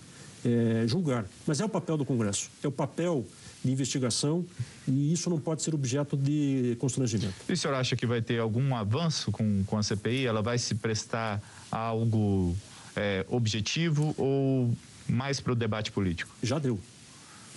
é, 0.46 0.86
julgar. 0.88 1.26
Mas 1.46 1.60
é 1.60 1.66
o 1.66 1.70
papel 1.70 1.98
do 1.98 2.06
Congresso, 2.06 2.50
é 2.64 2.68
o 2.68 2.72
papel 2.72 3.26
de 3.64 3.72
investigação 3.72 4.46
e 4.88 5.14
isso 5.14 5.30
não 5.30 5.40
pode 5.40 5.64
ser 5.64 5.74
objeto 5.74 6.18
de 6.18 6.76
constrangimento. 6.80 7.34
E 7.48 7.54
o 7.54 7.58
senhor 7.58 7.74
acha 7.76 7.96
que 7.96 8.06
vai 8.06 8.22
ter 8.22 8.40
algum 8.40 8.76
avanço 8.76 9.32
com, 9.32 9.64
com 9.66 9.78
a 9.78 9.84
CPI? 9.84 10.26
Ela 10.26 10.42
vai 10.42 10.58
se 10.58 10.76
prestar 10.76 11.42
a 11.63 11.63
algo 11.76 12.56
é, 12.96 13.26
objetivo 13.30 14.14
ou 14.18 14.74
mais 15.08 15.40
para 15.40 15.54
o 15.54 15.56
debate 15.56 15.92
político? 15.92 16.34
Já 16.42 16.60
deu. 16.60 16.80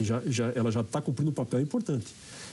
Já, 0.00 0.20
já, 0.26 0.52
ela 0.54 0.70
já 0.70 0.80
está 0.80 1.00
cumprindo 1.00 1.30
um 1.30 1.34
papel 1.34 1.60
importante. 1.60 2.06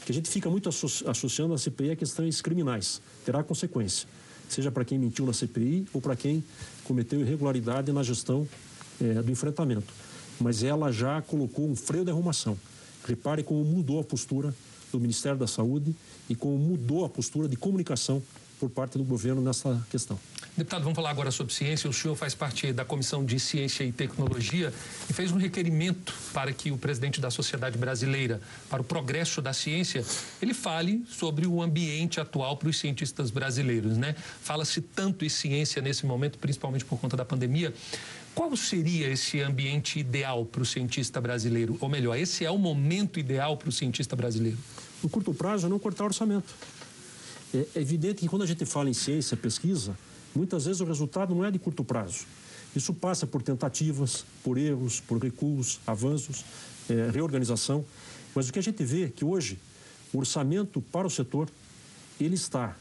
Que 0.06 0.12
a 0.12 0.16
gente 0.16 0.30
fica 0.30 0.50
muito 0.50 0.70
associando 0.70 1.54
a 1.54 1.58
CPI 1.58 1.92
a 1.92 1.96
questões 1.96 2.42
criminais. 2.42 3.02
Terá 3.26 3.44
consequência, 3.44 4.08
seja 4.50 4.72
para 4.72 4.84
quem 4.84 4.98
mentiu 4.98 5.26
na 5.26 5.34
CPI 5.34 5.88
ou 5.94 6.02
para 6.02 6.16
quem 6.16 6.44
cometeu 6.84 7.22
irregularidade 7.22 7.92
na 7.92 8.04
gestão 8.04 8.48
é, 9.02 9.22
do 9.22 9.32
enfrentamento. 9.32 9.94
Mas 10.40 10.64
ela 10.64 10.92
já 10.92 11.22
colocou 11.22 11.70
um 11.70 11.76
freio 11.76 12.04
de 12.04 12.12
arrumação 12.12 12.58
Repare 13.06 13.44
como 13.44 13.64
mudou 13.64 14.00
a 14.00 14.04
postura 14.04 14.54
do 14.92 15.00
Ministério 15.00 15.38
da 15.38 15.48
Saúde 15.48 15.94
e 16.30 16.36
como 16.36 16.58
mudou 16.58 17.04
a 17.04 17.10
postura 17.10 17.48
de 17.48 17.58
comunicação 17.58 18.22
por 18.60 18.70
parte 18.70 18.98
do 18.98 19.04
governo 19.04 19.42
nessa 19.42 19.86
questão. 19.90 20.20
Deputado, 20.56 20.84
vamos 20.84 20.96
falar 20.96 21.10
agora 21.10 21.32
sobre 21.32 21.52
ciência. 21.52 21.90
O 21.90 21.94
senhor 21.94 22.16
faz 22.16 22.36
parte 22.36 22.72
da 22.72 22.86
Comissão 22.86 23.26
de 23.26 23.40
Ciência 23.40 23.84
e 23.84 23.92
Tecnologia 23.92 24.72
e 25.10 25.14
fez 25.14 25.32
um 25.32 25.38
requerimento 25.38 26.14
para 26.32 26.54
que 26.54 26.72
o 26.72 26.78
presidente 26.78 27.20
da 27.20 27.32
Sociedade 27.32 27.76
Brasileira 27.76 28.40
para 28.70 28.80
o 28.80 28.84
Progresso 28.84 29.42
da 29.42 29.52
Ciência 29.52 30.06
ele 30.40 30.54
fale 30.54 31.04
sobre 31.10 31.48
o 31.48 31.60
ambiente 31.60 32.20
atual 32.20 32.56
para 32.56 32.70
os 32.70 32.78
cientistas 32.78 33.32
brasileiros, 33.32 33.98
né? 33.98 34.16
Fala-se 34.42 34.80
tanto 34.80 35.26
em 35.26 35.30
ciência 35.30 35.82
nesse 35.82 36.06
momento, 36.06 36.38
principalmente 36.38 36.86
por 36.86 37.00
conta 37.00 37.18
da 37.18 37.26
pandemia. 37.26 37.74
Qual 38.36 38.56
seria 38.56 39.08
esse 39.08 39.42
ambiente 39.42 40.00
ideal 40.00 40.46
para 40.46 40.62
o 40.62 40.66
cientista 40.66 41.20
brasileiro? 41.20 41.78
Ou 41.80 41.90
melhor, 41.90 42.16
esse 42.16 42.46
é 42.46 42.52
o 42.52 42.58
momento 42.60 43.20
ideal 43.20 43.58
para 43.58 43.70
o 43.70 43.72
cientista 43.72 44.16
brasileiro? 44.16 44.58
No 45.02 45.10
curto 45.10 45.34
prazo, 45.34 45.66
é 45.66 45.70
não 45.70 45.80
cortar 45.80 46.06
orçamento. 46.06 46.54
É 47.54 47.80
evidente 47.80 48.22
que 48.22 48.28
quando 48.28 48.42
a 48.42 48.48
gente 48.48 48.66
fala 48.66 48.90
em 48.90 48.94
ciência, 48.94 49.38
pesquisa, 49.38 49.96
Muitas 50.36 50.66
vezes 50.66 50.82
o 50.82 50.86
resultado 50.86 51.36
não 51.36 51.46
é 51.46 51.52
de 51.52 51.60
curto 51.60 51.84
prazo. 51.84 52.26
Isso 52.76 52.94
passa 52.94 53.28
por 53.28 53.44
tentativas, 53.44 54.26
por 54.44 54.58
erros, 54.58 55.00
por 55.00 55.22
recuos, 55.22 55.80
avanços, 55.86 56.44
é, 56.90 57.12
reorganização. 57.12 57.86
Mas 58.34 58.50
o 58.50 58.54
que 58.54 58.58
a 58.58 58.64
gente 58.64 58.84
vê 58.84 59.04
é 59.04 59.10
que 59.10 59.24
hoje 59.24 59.60
o 60.12 60.18
orçamento 60.18 60.82
para 60.82 61.06
o 61.06 61.10
setor 61.10 61.50
ele 62.20 62.36
está 62.36 62.76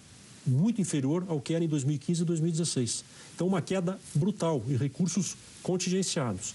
muito 0.47 0.81
inferior 0.81 1.25
ao 1.29 1.41
que 1.41 1.53
era 1.55 1.63
em 1.63 1.69
2015 1.69 2.23
e 2.23 2.25
2016. 2.25 3.05
Então, 3.35 3.47
uma 3.47 3.61
queda 3.61 3.99
brutal 4.15 4.63
em 4.67 4.77
recursos 4.77 5.37
contingenciados. 5.63 6.55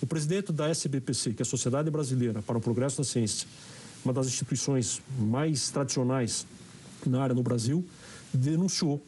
O 0.00 0.06
presidente 0.06 0.52
da 0.52 0.68
SBPC, 0.68 1.32
que 1.32 1.42
é 1.42 1.44
a 1.44 1.46
Sociedade 1.46 1.90
Brasileira 1.90 2.42
para 2.42 2.58
o 2.58 2.60
Progresso 2.60 2.98
da 2.98 3.04
Ciência, 3.04 3.48
uma 4.04 4.12
das 4.12 4.26
instituições 4.26 5.00
mais 5.18 5.70
tradicionais 5.70 6.46
área 7.22 7.34
no 7.34 7.42
Brasil, 7.42 7.84
denunciou 8.32 9.02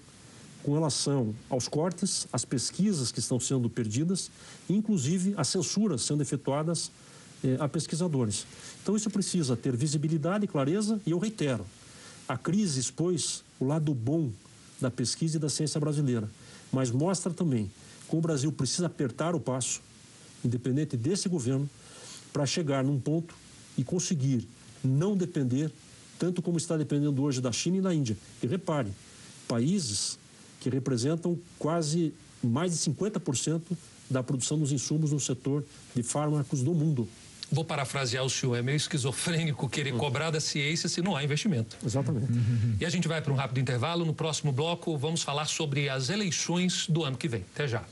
com 0.63 0.75
relação 0.75 1.35
aos 1.49 1.69
cortes, 1.69 2.27
às 2.33 2.45
pesquisas 2.45 3.13
que 3.13 3.21
estão 3.21 3.39
sendo 3.39 3.71
perdidas, 3.71 4.31
inclusive 4.69 5.35
as 5.37 5.49
censuras 5.49 6.03
sendo 6.03 6.23
efetuadas 6.23 6.91
eh, 7.45 7.57
a 7.61 7.69
pesquisadores. 7.69 8.45
Então, 8.83 8.97
isso 8.97 9.09
precisa 9.09 9.57
ter 9.57 9.77
visibilidade 9.77 10.45
e 10.45 10.49
clareza, 10.49 11.01
e 11.07 11.13
eu 11.13 11.19
reitero: 11.19 11.65
a 12.29 12.37
crise 12.37 12.81
expôs 12.81 13.45
o 13.61 13.65
lado 13.65 13.95
bom 13.95 14.31
da 14.81 14.91
pesquisa 14.91 15.37
e 15.37 15.41
da 15.41 15.49
ciência 15.49 15.79
brasileira, 15.79 16.29
mas 16.73 16.91
mostra 16.91 17.33
também 17.33 17.71
que 18.09 18.17
o 18.17 18.21
Brasil 18.21 18.51
precisa 18.51 18.87
apertar 18.87 19.35
o 19.35 19.41
passo, 19.41 19.81
independente 20.45 20.97
desse 20.97 21.29
governo, 21.29 21.69
para 22.33 22.45
chegar 22.45 22.83
num 22.83 22.99
ponto 22.99 23.35
e 23.79 23.85
conseguir 23.85 24.49
não 24.83 25.17
depender 25.17 25.71
tanto 26.18 26.42
como 26.42 26.57
está 26.59 26.76
dependendo 26.76 27.22
hoje 27.22 27.40
da 27.40 27.52
China 27.52 27.79
e 27.79 27.81
da 27.81 27.94
Índia. 27.94 28.16
E 28.42 28.46
repare, 28.46 28.90
países 29.46 30.18
que 30.61 30.68
representam 30.68 31.38
quase 31.59 32.12
mais 32.42 32.72
de 32.72 32.79
50% 32.90 33.62
da 34.09 34.22
produção 34.22 34.59
dos 34.59 34.72
insumos 34.72 35.12
no 35.12 35.20
setor 35.20 35.64
de 35.94 36.02
fármacos 36.02 36.62
do 36.62 36.72
mundo. 36.72 37.09
Vou 37.50 37.64
parafrasear 37.64 38.24
o 38.24 38.31
senhor, 38.31 38.57
é 38.57 38.62
meio 38.62 38.76
esquizofrênico 38.76 39.68
querer 39.68 39.92
uhum. 39.92 39.98
cobrar 39.98 40.31
da 40.31 40.40
ciência 40.40 40.88
se 40.88 41.00
não 41.00 41.14
há 41.14 41.22
investimento. 41.22 41.76
Exatamente. 41.85 42.26
E 42.81 42.85
a 42.85 42.90
gente 42.90 43.07
vai 43.07 43.22
para 43.22 43.33
um 43.33 43.37
rápido 43.37 43.61
intervalo. 43.61 44.05
No 44.05 44.12
próximo 44.12 44.50
bloco, 44.50 44.96
vamos 44.98 45.22
falar 45.22 45.46
sobre 45.46 45.88
as 45.88 46.11
eleições 46.11 46.87
do 46.88 47.05
ano 47.05 47.16
que 47.16 47.29
vem. 47.29 47.44
Até 47.55 47.68
já. 47.68 47.85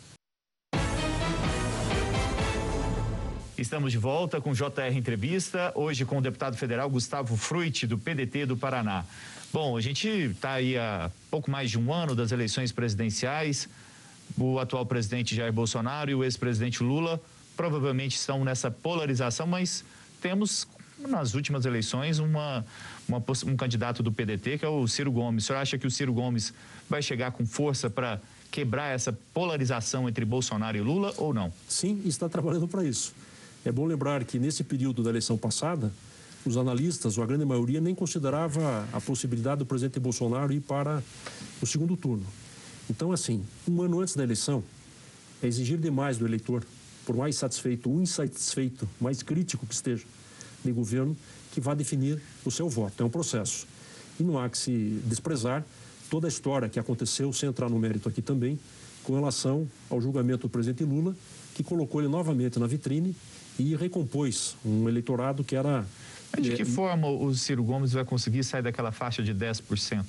Estamos 3.64 3.92
de 3.92 3.96
volta 3.96 4.42
com 4.42 4.52
JR 4.52 4.94
Entrevista, 4.94 5.72
hoje 5.74 6.04
com 6.04 6.18
o 6.18 6.20
deputado 6.20 6.54
federal 6.54 6.90
Gustavo 6.90 7.34
Fruit, 7.34 7.86
do 7.86 7.96
PDT 7.96 8.44
do 8.44 8.58
Paraná. 8.58 9.06
Bom, 9.50 9.74
a 9.74 9.80
gente 9.80 10.06
está 10.06 10.52
aí 10.52 10.76
há 10.76 11.10
pouco 11.30 11.50
mais 11.50 11.70
de 11.70 11.78
um 11.78 11.90
ano 11.90 12.14
das 12.14 12.30
eleições 12.30 12.72
presidenciais. 12.72 13.66
O 14.36 14.58
atual 14.58 14.84
presidente 14.84 15.34
Jair 15.34 15.50
Bolsonaro 15.50 16.10
e 16.10 16.14
o 16.14 16.22
ex-presidente 16.22 16.82
Lula 16.82 17.18
provavelmente 17.56 18.16
estão 18.16 18.44
nessa 18.44 18.70
polarização, 18.70 19.46
mas 19.46 19.82
temos 20.20 20.68
nas 20.98 21.32
últimas 21.32 21.64
eleições 21.64 22.18
uma, 22.18 22.66
uma, 23.08 23.24
um 23.46 23.56
candidato 23.56 24.02
do 24.02 24.12
PDT, 24.12 24.58
que 24.58 24.64
é 24.66 24.68
o 24.68 24.86
Ciro 24.86 25.10
Gomes. 25.10 25.44
O 25.44 25.46
senhor 25.46 25.58
acha 25.58 25.78
que 25.78 25.86
o 25.86 25.90
Ciro 25.90 26.12
Gomes 26.12 26.52
vai 26.86 27.00
chegar 27.00 27.32
com 27.32 27.46
força 27.46 27.88
para 27.88 28.20
quebrar 28.50 28.94
essa 28.94 29.10
polarização 29.32 30.06
entre 30.06 30.22
Bolsonaro 30.26 30.76
e 30.76 30.82
Lula 30.82 31.14
ou 31.16 31.32
não? 31.32 31.50
Sim, 31.66 32.02
está 32.04 32.28
trabalhando 32.28 32.68
para 32.68 32.84
isso. 32.84 33.14
É 33.64 33.72
bom 33.72 33.86
lembrar 33.86 34.22
que 34.24 34.38
nesse 34.38 34.62
período 34.62 35.02
da 35.02 35.08
eleição 35.08 35.38
passada, 35.38 35.90
os 36.44 36.58
analistas, 36.58 37.16
ou 37.16 37.24
a 37.24 37.26
grande 37.26 37.46
maioria, 37.46 37.80
nem 37.80 37.94
considerava 37.94 38.86
a 38.92 39.00
possibilidade 39.00 39.60
do 39.60 39.66
presidente 39.66 39.98
Bolsonaro 39.98 40.52
ir 40.52 40.60
para 40.60 41.02
o 41.62 41.66
segundo 41.66 41.96
turno. 41.96 42.26
Então, 42.90 43.10
assim, 43.10 43.42
um 43.66 43.80
ano 43.80 44.00
antes 44.00 44.14
da 44.14 44.22
eleição, 44.22 44.62
é 45.42 45.46
exigir 45.46 45.78
demais 45.78 46.18
do 46.18 46.26
eleitor, 46.26 46.62
por 47.06 47.16
mais 47.16 47.36
satisfeito 47.36 47.90
ou 47.90 48.02
insatisfeito, 48.02 48.86
mais 49.00 49.22
crítico 49.22 49.66
que 49.66 49.72
esteja 49.72 50.04
de 50.62 50.70
governo, 50.70 51.16
que 51.52 51.60
vá 51.60 51.72
definir 51.72 52.20
o 52.44 52.50
seu 52.50 52.68
voto. 52.68 53.02
É 53.02 53.06
um 53.06 53.10
processo. 53.10 53.66
E 54.20 54.22
não 54.22 54.38
há 54.38 54.48
que 54.50 54.58
se 54.58 55.00
desprezar 55.06 55.64
toda 56.10 56.26
a 56.26 56.28
história 56.28 56.68
que 56.68 56.78
aconteceu, 56.78 57.32
sem 57.32 57.48
entrar 57.48 57.70
no 57.70 57.78
mérito 57.78 58.10
aqui 58.10 58.20
também, 58.20 58.58
com 59.02 59.14
relação 59.14 59.66
ao 59.88 60.00
julgamento 60.00 60.46
do 60.46 60.50
presidente 60.50 60.84
Lula, 60.84 61.16
que 61.54 61.62
colocou 61.62 62.02
ele 62.02 62.08
novamente 62.08 62.58
na 62.58 62.66
vitrine 62.66 63.16
e 63.58 63.76
recompôs 63.76 64.56
um 64.64 64.88
eleitorado 64.88 65.44
que 65.44 65.54
era 65.54 65.84
de 66.40 66.56
que 66.56 66.64
forma 66.64 67.08
o 67.08 67.34
Ciro 67.34 67.62
Gomes 67.62 67.92
vai 67.92 68.04
conseguir 68.04 68.42
sair 68.42 68.62
daquela 68.62 68.90
faixa 68.90 69.22
de 69.22 69.32
10%? 69.32 70.04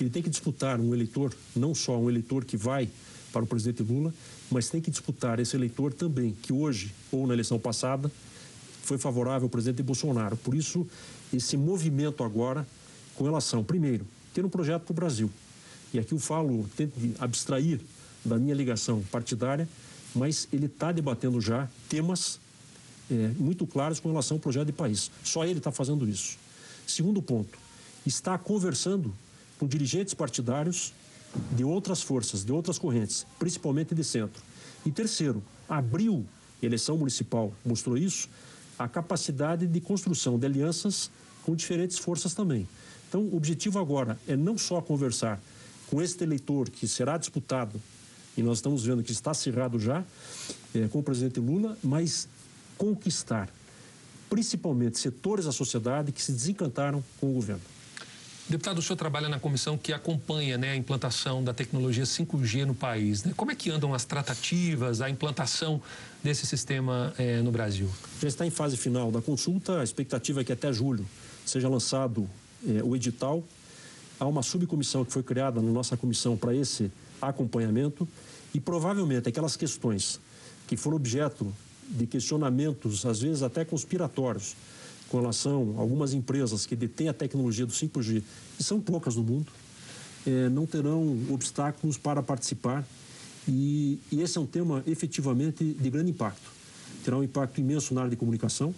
Ele 0.00 0.10
tem 0.10 0.22
que 0.22 0.28
disputar 0.28 0.80
um 0.80 0.92
eleitor, 0.92 1.34
não 1.54 1.74
só 1.74 1.98
um 1.98 2.10
eleitor 2.10 2.44
que 2.44 2.56
vai 2.56 2.88
para 3.32 3.42
o 3.42 3.46
presidente 3.46 3.82
Lula, 3.82 4.12
mas 4.50 4.68
tem 4.68 4.80
que 4.80 4.90
disputar 4.90 5.38
esse 5.38 5.56
eleitor 5.56 5.92
também, 5.92 6.36
que 6.42 6.52
hoje, 6.52 6.92
ou 7.10 7.26
na 7.26 7.32
eleição 7.32 7.58
passada, 7.58 8.10
foi 8.82 8.98
favorável 8.98 9.46
ao 9.46 9.48
presidente 9.48 9.82
Bolsonaro. 9.82 10.36
Por 10.36 10.54
isso, 10.54 10.86
esse 11.32 11.56
movimento 11.56 12.22
agora, 12.22 12.66
com 13.14 13.24
relação, 13.24 13.64
primeiro, 13.64 14.04
ter 14.34 14.44
um 14.44 14.48
projeto 14.48 14.82
para 14.82 14.92
o 14.92 14.94
Brasil. 14.94 15.30
E 15.94 15.98
aqui 15.98 16.12
eu 16.12 16.18
falo, 16.18 16.68
tento 16.76 16.92
abstrair 17.18 17.80
da 18.24 18.38
minha 18.38 18.54
ligação 18.54 19.02
partidária, 19.10 19.68
mas 20.14 20.48
ele 20.52 20.66
está 20.66 20.92
debatendo 20.92 21.40
já 21.40 21.68
temas 21.88 22.38
é, 23.12 23.28
muito 23.38 23.66
claras 23.66 24.00
com 24.00 24.08
relação 24.08 24.36
ao 24.36 24.40
projeto 24.40 24.66
de 24.66 24.72
país. 24.72 25.10
Só 25.22 25.44
ele 25.44 25.58
está 25.58 25.70
fazendo 25.70 26.08
isso. 26.08 26.38
Segundo 26.86 27.22
ponto, 27.22 27.58
está 28.06 28.36
conversando 28.38 29.14
com 29.58 29.66
dirigentes 29.66 30.14
partidários 30.14 30.92
de 31.52 31.64
outras 31.64 32.02
forças, 32.02 32.44
de 32.44 32.52
outras 32.52 32.78
correntes, 32.78 33.26
principalmente 33.38 33.94
de 33.94 34.04
centro. 34.04 34.42
E 34.84 34.90
terceiro, 34.90 35.42
abriu, 35.68 36.26
eleição 36.62 36.96
municipal 36.98 37.52
mostrou 37.64 37.96
isso, 37.96 38.28
a 38.78 38.88
capacidade 38.88 39.66
de 39.66 39.80
construção 39.80 40.38
de 40.38 40.46
alianças 40.46 41.10
com 41.44 41.54
diferentes 41.54 41.98
forças 41.98 42.34
também. 42.34 42.68
Então, 43.08 43.22
o 43.22 43.36
objetivo 43.36 43.78
agora 43.78 44.18
é 44.26 44.36
não 44.36 44.56
só 44.56 44.80
conversar 44.80 45.40
com 45.88 46.00
este 46.00 46.24
eleitor 46.24 46.70
que 46.70 46.88
será 46.88 47.18
disputado, 47.18 47.80
e 48.36 48.42
nós 48.42 48.58
estamos 48.58 48.84
vendo 48.84 49.02
que 49.02 49.12
está 49.12 49.32
acirrado 49.32 49.78
já, 49.78 50.02
é, 50.74 50.88
com 50.88 51.00
o 51.00 51.02
presidente 51.02 51.38
Lula, 51.38 51.76
mas 51.82 52.26
conquistar, 52.76 53.48
principalmente 54.28 54.98
setores 54.98 55.44
da 55.44 55.52
sociedade 55.52 56.12
que 56.12 56.22
se 56.22 56.32
desencantaram 56.32 57.02
com 57.20 57.30
o 57.30 57.34
governo. 57.34 57.62
Deputado, 58.48 58.78
o 58.78 58.82
senhor 58.82 58.96
trabalha 58.96 59.28
na 59.28 59.38
comissão 59.38 59.78
que 59.78 59.92
acompanha 59.92 60.58
né, 60.58 60.72
a 60.72 60.76
implantação 60.76 61.44
da 61.44 61.54
tecnologia 61.54 62.04
5G 62.04 62.64
no 62.64 62.74
país. 62.74 63.22
Né? 63.22 63.32
Como 63.36 63.50
é 63.52 63.54
que 63.54 63.70
andam 63.70 63.94
as 63.94 64.04
tratativas, 64.04 65.00
a 65.00 65.08
implantação 65.08 65.80
desse 66.22 66.44
sistema 66.44 67.14
eh, 67.18 67.40
no 67.40 67.52
Brasil? 67.52 67.88
Já 68.20 68.28
está 68.28 68.44
em 68.44 68.50
fase 68.50 68.76
final 68.76 69.12
da 69.12 69.22
consulta, 69.22 69.80
a 69.80 69.84
expectativa 69.84 70.40
é 70.40 70.44
que 70.44 70.52
até 70.52 70.72
julho 70.72 71.06
seja 71.46 71.68
lançado 71.68 72.28
eh, 72.66 72.82
o 72.82 72.96
edital. 72.96 73.44
Há 74.18 74.26
uma 74.26 74.42
subcomissão 74.42 75.04
que 75.04 75.12
foi 75.12 75.22
criada 75.22 75.62
na 75.62 75.70
nossa 75.70 75.96
comissão 75.96 76.36
para 76.36 76.54
esse 76.54 76.90
acompanhamento 77.22 78.08
e 78.52 78.60
provavelmente 78.60 79.28
aquelas 79.28 79.56
questões 79.56 80.20
que 80.66 80.76
foram 80.76 80.96
objeto 80.96 81.52
de 81.92 82.06
questionamentos, 82.06 83.04
às 83.04 83.20
vezes 83.20 83.42
até 83.42 83.64
conspiratórios, 83.64 84.56
com 85.08 85.20
relação 85.20 85.74
a 85.76 85.80
algumas 85.80 86.14
empresas 86.14 86.64
que 86.64 86.74
detêm 86.74 87.08
a 87.08 87.12
tecnologia 87.12 87.66
do 87.66 87.72
5G, 87.72 88.22
e 88.58 88.62
são 88.62 88.80
poucas 88.80 89.14
no 89.14 89.22
mundo, 89.22 89.52
é, 90.26 90.48
não 90.48 90.66
terão 90.66 91.18
obstáculos 91.30 91.98
para 91.98 92.22
participar. 92.22 92.86
E, 93.46 93.98
e 94.10 94.22
esse 94.22 94.38
é 94.38 94.40
um 94.40 94.46
tema 94.46 94.82
efetivamente 94.86 95.64
de 95.64 95.90
grande 95.90 96.10
impacto. 96.10 96.50
Terá 97.04 97.16
um 97.16 97.22
impacto 97.22 97.60
imenso 97.60 97.92
na 97.92 98.02
área 98.02 98.10
de 98.10 98.16
comunicação, 98.16 98.74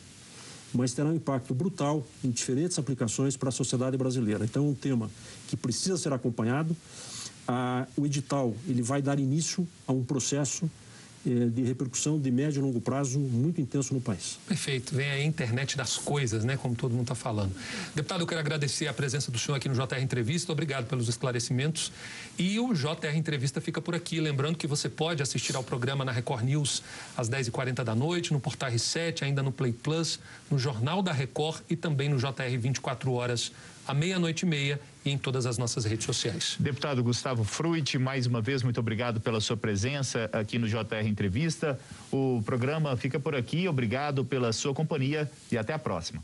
mas 0.72 0.92
terá 0.92 1.08
um 1.08 1.14
impacto 1.14 1.54
brutal 1.54 2.04
em 2.24 2.30
diferentes 2.30 2.78
aplicações 2.78 3.36
para 3.36 3.50
a 3.50 3.52
sociedade 3.52 3.96
brasileira. 3.96 4.44
Então, 4.44 4.64
é 4.64 4.68
um 4.68 4.74
tema 4.74 5.10
que 5.46 5.56
precisa 5.56 5.96
ser 5.96 6.12
acompanhado. 6.12 6.74
o 7.96 8.06
edital 8.06 8.54
ele 8.66 8.82
vai 8.82 9.00
dar 9.00 9.20
início 9.20 9.68
a 9.86 9.92
um 9.92 10.02
processo 10.02 10.68
de 11.24 11.62
repercussão 11.62 12.18
de 12.18 12.30
médio 12.30 12.60
e 12.60 12.62
longo 12.62 12.80
prazo 12.80 13.18
muito 13.18 13.60
intenso 13.60 13.94
no 13.94 14.00
país. 14.00 14.38
Perfeito. 14.46 14.94
Vem 14.94 15.10
a 15.10 15.24
internet 15.24 15.76
das 15.76 15.96
coisas, 15.96 16.44
né? 16.44 16.56
Como 16.56 16.74
todo 16.74 16.92
mundo 16.92 17.02
está 17.02 17.14
falando. 17.14 17.54
Deputado, 17.94 18.20
eu 18.20 18.26
quero 18.26 18.40
agradecer 18.40 18.86
a 18.86 18.92
presença 18.92 19.30
do 19.30 19.38
senhor 19.38 19.56
aqui 19.56 19.68
no 19.68 19.74
JR 19.74 20.00
Entrevista. 20.00 20.52
Obrigado 20.52 20.86
pelos 20.86 21.08
esclarecimentos. 21.08 21.90
E 22.38 22.60
o 22.60 22.74
JR 22.74 23.16
Entrevista 23.16 23.60
fica 23.60 23.80
por 23.80 23.94
aqui. 23.94 24.20
Lembrando 24.20 24.56
que 24.56 24.66
você 24.66 24.88
pode 24.88 25.22
assistir 25.22 25.56
ao 25.56 25.64
programa 25.64 26.04
na 26.04 26.12
Record 26.12 26.44
News 26.44 26.82
às 27.16 27.28
10h40 27.30 27.82
da 27.82 27.94
noite, 27.94 28.32
no 28.32 28.40
Portal 28.40 28.70
R7, 28.70 29.22
ainda 29.22 29.42
no 29.42 29.50
Play 29.50 29.72
Plus, 29.72 30.20
no 30.50 30.58
Jornal 30.58 31.02
da 31.02 31.12
Record 31.12 31.62
e 31.70 31.76
também 31.76 32.08
no 32.08 32.18
JR 32.18 32.58
24 32.58 33.12
horas 33.12 33.50
à 33.86 33.94
meia-noite 33.94 34.44
e 34.44 34.48
meia 34.48 34.80
e 35.04 35.10
em 35.10 35.18
todas 35.18 35.46
as 35.46 35.58
nossas 35.58 35.84
redes 35.84 36.06
sociais. 36.06 36.56
Deputado 36.58 37.02
Gustavo 37.02 37.44
Fruit, 37.44 37.98
mais 37.98 38.26
uma 38.26 38.40
vez, 38.40 38.62
muito 38.62 38.80
obrigado 38.80 39.20
pela 39.20 39.40
sua 39.40 39.56
presença 39.56 40.28
aqui 40.32 40.58
no 40.58 40.66
JR 40.66 41.06
Entrevista. 41.06 41.78
O 42.10 42.42
programa 42.44 42.96
fica 42.96 43.20
por 43.20 43.34
aqui. 43.34 43.68
Obrigado 43.68 44.24
pela 44.24 44.52
sua 44.52 44.72
companhia 44.72 45.30
e 45.50 45.58
até 45.58 45.72
a 45.72 45.78
próxima. 45.78 46.22